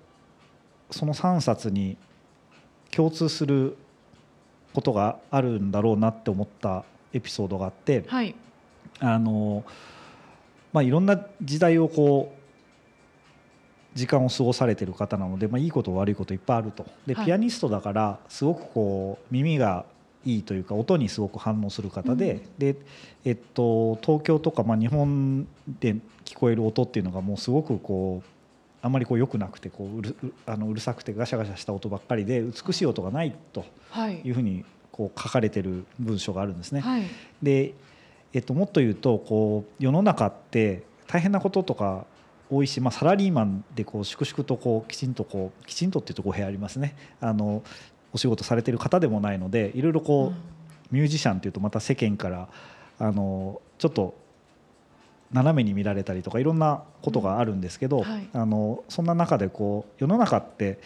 [0.91, 1.97] その3冊に
[2.91, 3.77] 共通する
[4.73, 6.83] ことがあるんだろうなって思った
[7.13, 8.35] エピソードがあって、はい。
[8.99, 9.63] あの
[10.73, 16.85] まあ、いろんな時代をこう時間を過ごされてる方なので、まあ、いいこと悪いこといっぱいあると。
[17.05, 17.25] ではい。
[17.25, 19.85] ピアニストだからすごくこう耳が
[20.27, 22.75] いいというか音にすごく反応する方で,、で
[23.23, 25.47] えっと、東京とか、まあ、日本
[25.79, 28.29] で聞こえる音っていうのがもうすごくこう
[28.81, 34.21] あまりこう良くなくてこううるうあのうるさくてガシャガシャした音ばっかりで美しい音がないとはい。
[34.23, 36.81] いうふうにこう書かれてる文章があるんですね。
[36.81, 37.03] はい。
[37.41, 37.73] で、
[38.33, 42.05] えっと、もっと言うとこう世の中って大変なこととか
[42.49, 46.95] 多いし、まあ、サラリーマンでこう粛々とこうきちんとこうきちんとっていうと語弊ありますね。
[47.19, 47.63] あの
[48.17, 52.49] お仕事されてる方でもないのでいろいろこう、ミュージシャンっていうとまた世間から
[52.97, 54.17] あのちょっと
[55.31, 58.29] 斜めに見られたりとかいろんなことがあるんですけど、はい。
[58.33, 60.79] あのそんな中でこう世の中って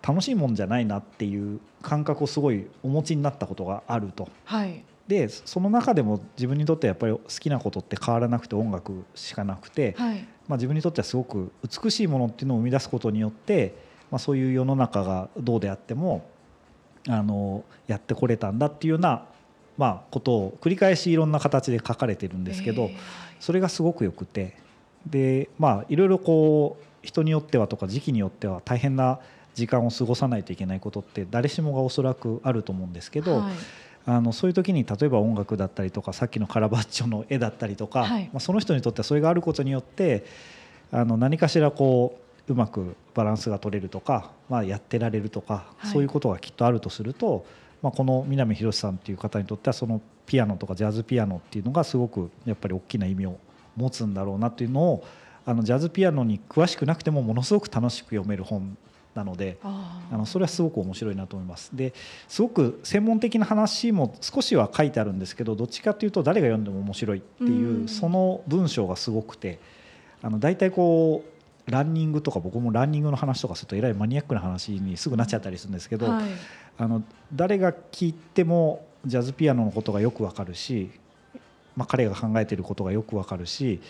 [0.00, 4.28] 楽しいもんじゃないなっていう感覚をすごいお持ちになったことがあると。
[4.44, 4.84] はい。
[5.06, 10.26] でその中でも自分にとってやっぱり好きなことって変わらなくて音楽しかなくて、はい。
[10.46, 11.52] まあ、自分にとってはすごく
[11.84, 13.74] 美しいものっていうのを生み出すことによって、
[14.10, 16.24] まあ、そういう世の中がどうであっても
[17.08, 19.24] あのやってこれたんだっていうような、
[19.78, 22.90] まあ、ことを繰り返しいろんな形で書かれてるんですけど、
[23.38, 24.56] それがすごくよくて
[25.06, 29.18] でまあいろいろこう人によってはとか時期によっては大変な
[29.54, 33.52] 時間を過ごさないといけないことって誰しもがおそらくあると思うんですけど、はい。
[34.06, 38.24] あのそういう時に例えば音楽だったりとかさっきのカラバッチョの絵だったりとか、はい。
[38.32, 40.24] まあ、その人にとってはそれがあることによって
[40.90, 45.92] あの何かしらこううまくバランスが取れるとか、まあ、やってられるとか、はい。
[45.92, 47.44] そういうことがきっとあるとすると、
[47.82, 53.38] まあ、この南博さんっていう方にとってはそのピアノとかジャズピアノっていうのがすごくやっぱり大きな意味を
[53.76, 55.04] 持つんだろうなっていうのを
[55.46, 58.76] あのジャズピアノに詳しくなくてもものすごく楽しく読める本
[59.14, 61.70] なのでああのそれはすごく面白いなと思います。
[61.74, 61.94] で
[62.28, 67.88] すごく専門的な話も少しは書いてあるんですけどどっちかというと誰が読んでも面白いっていう、うん。
[67.88, 69.58] その文章がすごくて
[70.22, 71.39] あの大体こう
[71.70, 76.24] ランニングとか僕もランニングの話とかするとえらいマニアックな話にすぐなっちゃったりするんですけど、はい。
[76.78, 77.02] あの
[77.34, 80.90] 誰が聞いてもジャズピアノのことがよくわかるし、
[81.76, 83.80] まあ、彼が考えていることがよくわかるし、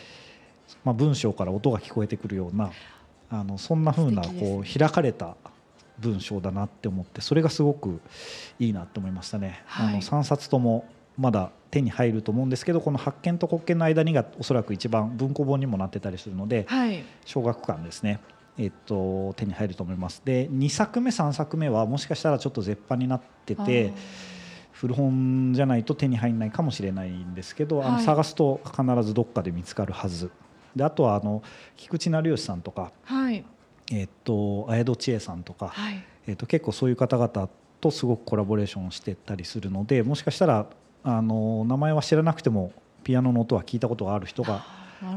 [0.85, 2.71] まあ、文章から音が聞こえてくるような
[3.31, 5.37] あのそんな風な素敵ですこう開かれた
[5.99, 8.01] 文章だなって思ってそれがすごく
[8.59, 9.63] いいなって思いましたね。
[9.67, 9.89] はい。
[9.89, 10.87] あの3冊とも
[11.21, 17.05] まだ手に入ると思うんですけどこの発見と国見の間にがおそらく一番文庫本にもなってたりするので、はい。
[17.27, 18.21] 小学館ですね。
[18.59, 20.23] えっと、手に入ると思います。
[20.25, 23.93] で2作目3作目はもしかしたらちょっと絶版になってて
[24.73, 30.31] 古本じゃないと手に入らないかもしれないんですけど、あのはい探すと必ずどっかで見つかるはず。
[30.75, 31.43] であとはあの
[31.77, 33.45] 菊池成吉さんとか、はい。
[33.93, 36.03] えっと綾戸千恵さんとか、はい。
[36.27, 37.51] えっと結構そういう方々
[37.81, 40.67] とすごくコラボレーションしてたりするのでもしかしたら
[41.03, 42.73] あの名前は知らなくても
[43.05, 44.65] ピアノの音は聞いたことがある人が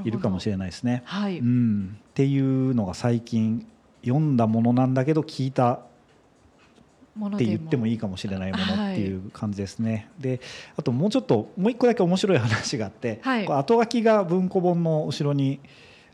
[0.04, 1.04] いるかもしれないですね。
[1.06, 1.40] はい。
[1.40, 3.68] うん、っていうのが最近
[4.02, 10.10] 読んだものなんだけど聞いたって言ってもいいかもしれないものっていう感じですね。
[10.20, 10.42] で
[10.78, 13.48] あともうちょっともう一個だけ面白い話があって、はい。
[13.48, 15.60] 後書きが文庫本の後ろに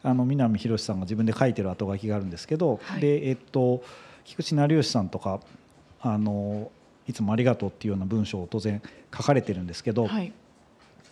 [0.04, 3.02] あの南博さんが自分で書いてる後書きがあるんですけど、はい。
[3.02, 3.84] でえっと
[4.26, 5.40] 菊池成吉さんとか
[6.02, 6.72] あの
[7.10, 8.82] いつもありがとうっていうような文章を当然
[9.16, 10.32] 書かれてるんですけど、はい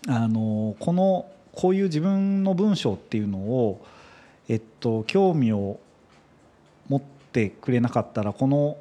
[0.07, 3.83] あのこのこういう自分の文章っていうのを、
[4.47, 5.79] えっと、興味を
[6.87, 8.77] 持ってくれなかったらこの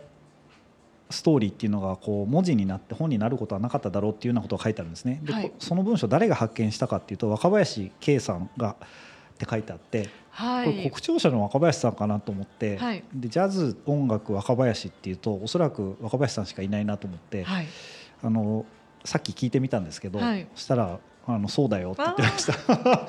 [1.08, 5.20] ストーリーっていうのがこう文字になって本になることはなかっただろうっていうようなことが書いてあるんですね。
[5.22, 8.76] で、はいこその文章誰が発見したかっていうと若林圭さんが
[9.36, 10.64] って書いてあって、はい。
[10.64, 13.04] これ国庁舎の若林さんかなと思って、はい。
[13.14, 17.66] でジャズ音楽若林っていうとおそらく若林さんしかいないなと思って、はい。
[18.22, 18.64] あの
[19.04, 20.48] さっき聞いてみたんですけど、はい。
[20.54, 23.08] そしたらあのそうだよって言ってました。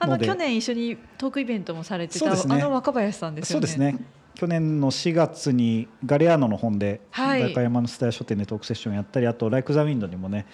[0.00, 2.40] あの去年一緒にトークイベントもされてた、ね。
[2.48, 3.66] あの若林さんですよね。
[3.66, 3.98] そうですね
[4.38, 7.42] 去年の4月にガレアーノの本ではい。
[7.42, 10.46] 中山のスタヤ書店でトークセッションやったりあと「ライク・ザ・ウィンド」にもね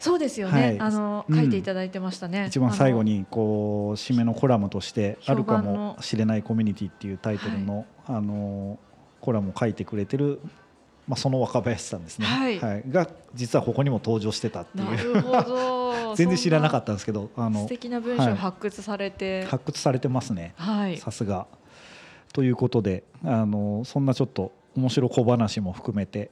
[0.00, 0.60] そうですよね。
[0.60, 0.80] はい。
[0.80, 1.36] あのうん。
[1.36, 2.46] 書いていただいてましたね。
[2.48, 8.76] 一番最後にこう締めのコラムとして「あるかもしれないコミュニティ」っていうタイトルのあの
[9.20, 10.40] コラムを書いてくれてる
[11.06, 12.26] まあその若林さんですね。
[12.26, 12.60] はい。
[12.90, 15.24] が実はここにも登場してたっていう。
[16.16, 20.54] 全然知らなかったんですけどあの素敵な文章発掘されて、発掘されてますね。
[20.56, 20.96] はい。
[20.96, 21.46] さすが。
[22.36, 26.30] ということであのそんなちょっと面白小話も含めて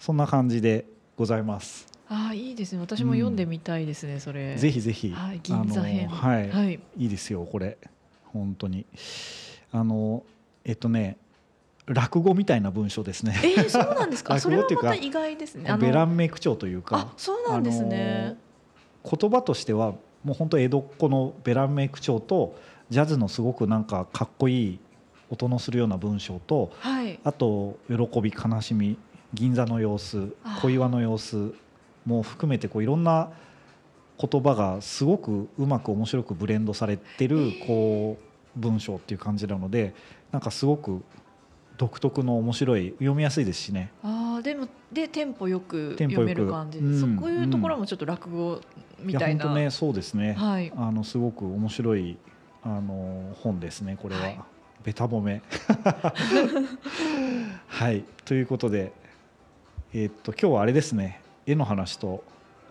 [0.00, 1.86] そんな感じでございます。
[2.08, 2.80] ああいいですね。
[2.80, 4.18] 私も読んでみたいですね。
[4.18, 4.56] それ。
[4.56, 6.08] ぜひぜひ、はい、銀座編。
[6.08, 6.80] はい、はい。
[6.96, 7.78] いいですよこれ
[8.24, 8.84] 本当に
[9.70, 10.24] あの
[10.64, 11.16] えっとね
[11.86, 13.38] 落語みたいな文章ですね。
[13.44, 14.34] えー、そうなんですか？
[14.34, 15.70] あそれは落語っていうかまた意外ですね。
[15.70, 18.36] あのベランメイク調というかあ、そうなんですね。
[19.08, 19.92] 言葉としては
[20.24, 22.58] もう本当江戸っ子のベランメイク調と
[22.90, 24.80] ジャズのすごくなんかかっこいい
[25.30, 27.18] 音のするような文章と、はい。
[27.24, 28.98] あと喜び悲しみ
[29.32, 31.54] 銀座の様子あ小岩の様子
[32.04, 33.30] も含めてこういろんな
[34.20, 38.18] 言葉がすごくうまく面白くブレンドされてるこ
[38.56, 39.94] う文章っていう感じなので
[40.32, 41.02] なんかすごく
[41.78, 43.90] 独特の面白い読みやすいですしね。
[44.02, 46.26] ああでもでテンポよくテンポよく。
[46.26, 47.18] 読める感じで、うん。
[47.18, 48.60] そういうところもちょっと落語
[48.98, 49.44] みたいな。
[49.44, 50.70] や本当ねそうですね、はい。
[50.76, 52.18] あのすごく面白い
[52.62, 54.40] あの本ですねこれは、はい
[54.84, 55.42] ベタ褒め。
[57.68, 58.04] はい。
[58.24, 58.92] ということで
[59.92, 61.20] えーっと今日はあれですね。
[61.46, 62.22] 絵の話と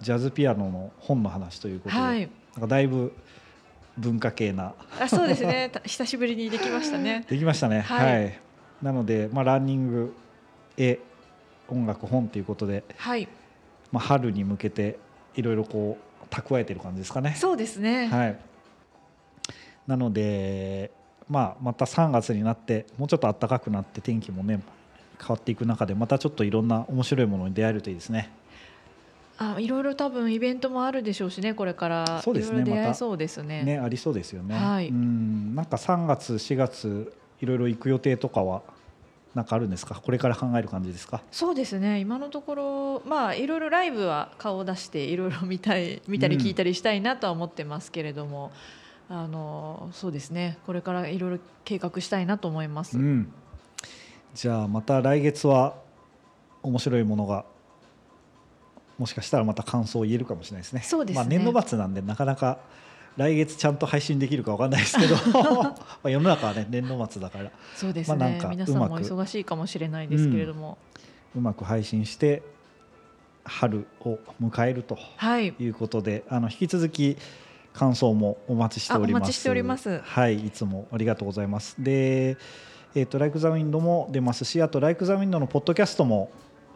[0.01, 2.19] ジャズピアノの本の話ということで、はい。
[2.19, 2.29] なん
[2.61, 3.13] かだいぶ
[3.97, 4.73] 文化系な。
[4.99, 5.69] あそうですね。
[5.71, 7.25] た久しぶりにできましたね。
[7.27, 7.81] できましたね。
[7.81, 8.31] ははいい、
[8.81, 10.15] なので、まあ、ランニング
[10.77, 10.99] 絵
[11.67, 13.27] 音楽本ということで、はい。
[13.91, 14.97] まあ、春に向けて
[15.35, 17.33] いろいろこう蓄えてる感じですかね。
[17.35, 18.07] そうですね。
[18.07, 18.39] はい、
[19.87, 20.91] なので、
[21.29, 24.61] まあ、また3月になってもうちょっと暖かくなって天気もね
[25.19, 28.31] 変わっていく中でまたちょっといろんな面白いものに出会えるといいですね。
[29.37, 32.21] あいろいろ多分イベントもあるでしょうしねこれから。
[32.23, 33.63] そうですねいろいろ出会またえそうですね。
[33.63, 34.55] ねありそうですよね。
[34.55, 34.87] はい。
[34.89, 35.55] うん。
[35.55, 38.63] なんか3月4月いろいろ行く予定とかは
[39.35, 40.01] なんかあるんですか？
[40.03, 41.21] これから考える感じですか？
[41.31, 41.99] そうですね。
[41.99, 46.41] 今のところまあいろいろライブは顔を出していろいろ見たい見たりうん。
[46.41, 48.51] 聞いたりしたいなとは思ってますけれども、
[49.09, 50.59] あのそうですね。
[50.67, 52.97] これからいろいろ計画したいなと思います。
[52.97, 53.33] うん、
[54.35, 55.75] じゃあまた来月は
[56.61, 57.43] 面白いものが
[58.99, 60.81] もしかしたらまた感想を言えるかもしれないですね。
[60.83, 61.21] そうですね。
[61.21, 62.59] まあ、年度末なんでなかなか
[63.17, 67.51] 来月ちゃんと配信できるかわかんないですけど まあ世の中はね年度末だから。
[67.75, 70.77] そうですね、まあなんか皆さんもうまく忙しいかもしれないですけれども、
[71.35, 72.43] うまく配信して
[73.43, 75.55] 春を迎えるとはい。
[75.57, 77.17] いうことで、あの引き続き
[77.79, 79.11] 感想もお待ちしております。
[79.11, 81.81] あお待ちしておりますはい、いつもありがとうございます。
[81.81, 82.35] で、
[82.93, 86.29] えっ、とライクザウィンドも出ますし、あとライクザウィンドのポッドキャストも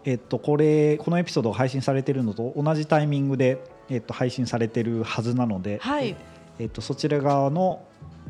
[0.05, 6.15] えっ、とこれこのエピソードが配信されているのと同じタイミングでえっ、と配信されているはずなので、はい
[6.57, 7.83] えっ、とそちら側の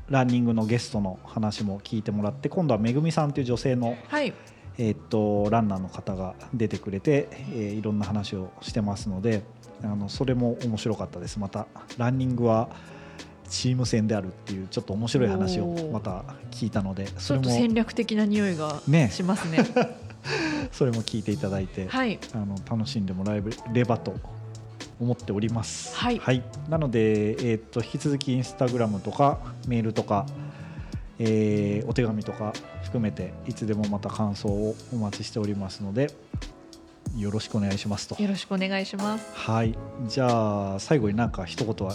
[0.09, 4.34] ランニングのゲストの話も聞いてもらって、今度はめぐみさんという女性のはい
[4.80, 9.43] えーっとランナーの方が出てくれて、えーいろんな話をしてますので
[9.84, 11.40] あのそれも面白かったです。
[11.40, 11.68] また
[11.98, 12.70] ランニングは
[13.50, 19.10] チーム戦であるっていうちょっと面白い話をまた聞いたのでちそれもょっと戦略的な匂いがね。
[19.12, 19.60] しますね。
[20.72, 22.18] それも聞いていただいて、はい。
[22.34, 24.16] あの楽しんでもらえればと
[25.00, 25.96] 思っております。
[25.96, 26.42] はい。
[26.70, 30.26] なので、えーっと引き続きインスタグラムとかメールとか、
[31.20, 32.54] えーお手紙とか
[32.84, 36.10] 含めていつでもまた感想をお待ちしておりますので
[37.18, 38.22] よろしくお願いしますと。
[38.22, 39.26] よろしくお願いします。
[39.36, 39.76] はい、
[40.07, 41.93] じゃあ最後になんか一言は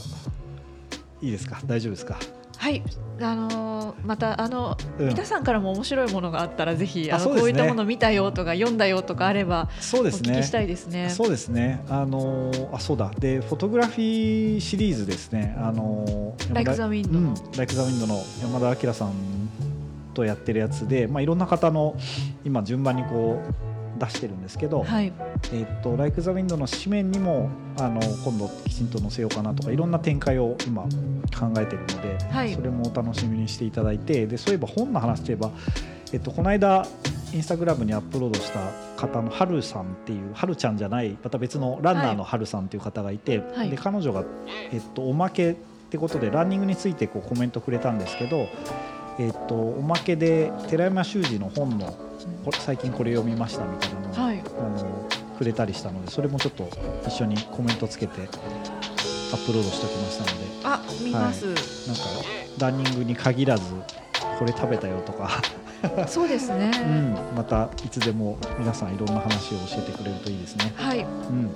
[1.20, 1.60] いいですか？
[1.66, 2.18] 大丈夫ですか？
[2.56, 2.82] はい、
[3.20, 11.08] あのーまたあの、うん皆さんからも面白いものがあったらぜひあのねこういったもの見たよとか読んだよとかあればそうですねお聞きしたいですね。
[11.10, 11.84] そうですね。
[11.88, 13.10] あのーあそうだ。
[13.18, 15.56] でフォトグラフィーシリーズですね。
[15.58, 19.12] あのー Like the Wind のうん Like the Wind の山田明さん
[20.14, 21.96] とやってるやつで、まあいろんな方の
[22.44, 23.67] 今順番にこう
[23.98, 25.12] 出してるんですけど、はい。
[25.52, 30.88] えっと Like the Wind の紙面にもあの今度きちんと載せようかなとかいろんな展開を今考
[31.58, 32.54] えてるので、はい。
[32.54, 35.50] それもお楽しみにしていただいて、でそういえば本の話といえば。
[36.10, 36.86] えっと、この間
[37.34, 38.60] インスタグラムにアップロードした
[38.96, 43.70] 方のはるさんっていうはるちゃんじゃないまた別のランナーのはるさんっていう方がいて、はい。
[43.70, 44.24] で彼女が、
[44.72, 45.54] えっと、おまけっ
[45.90, 48.48] てことでランニングについてこうコメントくれたんですけど、
[49.18, 51.94] えっと、おまけで寺山修司の本の
[52.60, 54.42] 最近これ読みましたみたいなのを、はい。
[54.58, 55.08] あの
[55.38, 56.68] くれたりしたのでそれもちょっと
[57.06, 58.24] 一緒にコメントつけてア
[59.36, 60.48] ップロードしておきましたので。
[60.64, 61.46] あ見ます。
[61.46, 62.02] はい、なんか
[62.58, 63.62] ランニングに限らず
[64.38, 65.30] これ食べたよとか。
[66.08, 66.72] そうですね。
[66.82, 70.72] うん、またいつでも皆さんいろんな話を教えてくれるといいですね。
[70.74, 71.00] はい。
[71.00, 71.52] うん、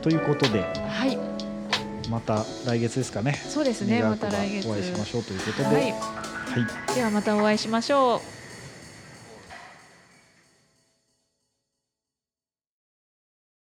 [0.00, 1.18] ということではい。
[2.08, 3.34] また来月ですかね。
[3.48, 4.02] そうですね。
[4.02, 4.68] また来月。
[4.68, 5.76] お会いしましょうということで、はい。
[5.76, 5.92] はい。
[6.94, 8.33] ではまたお会いしましょう。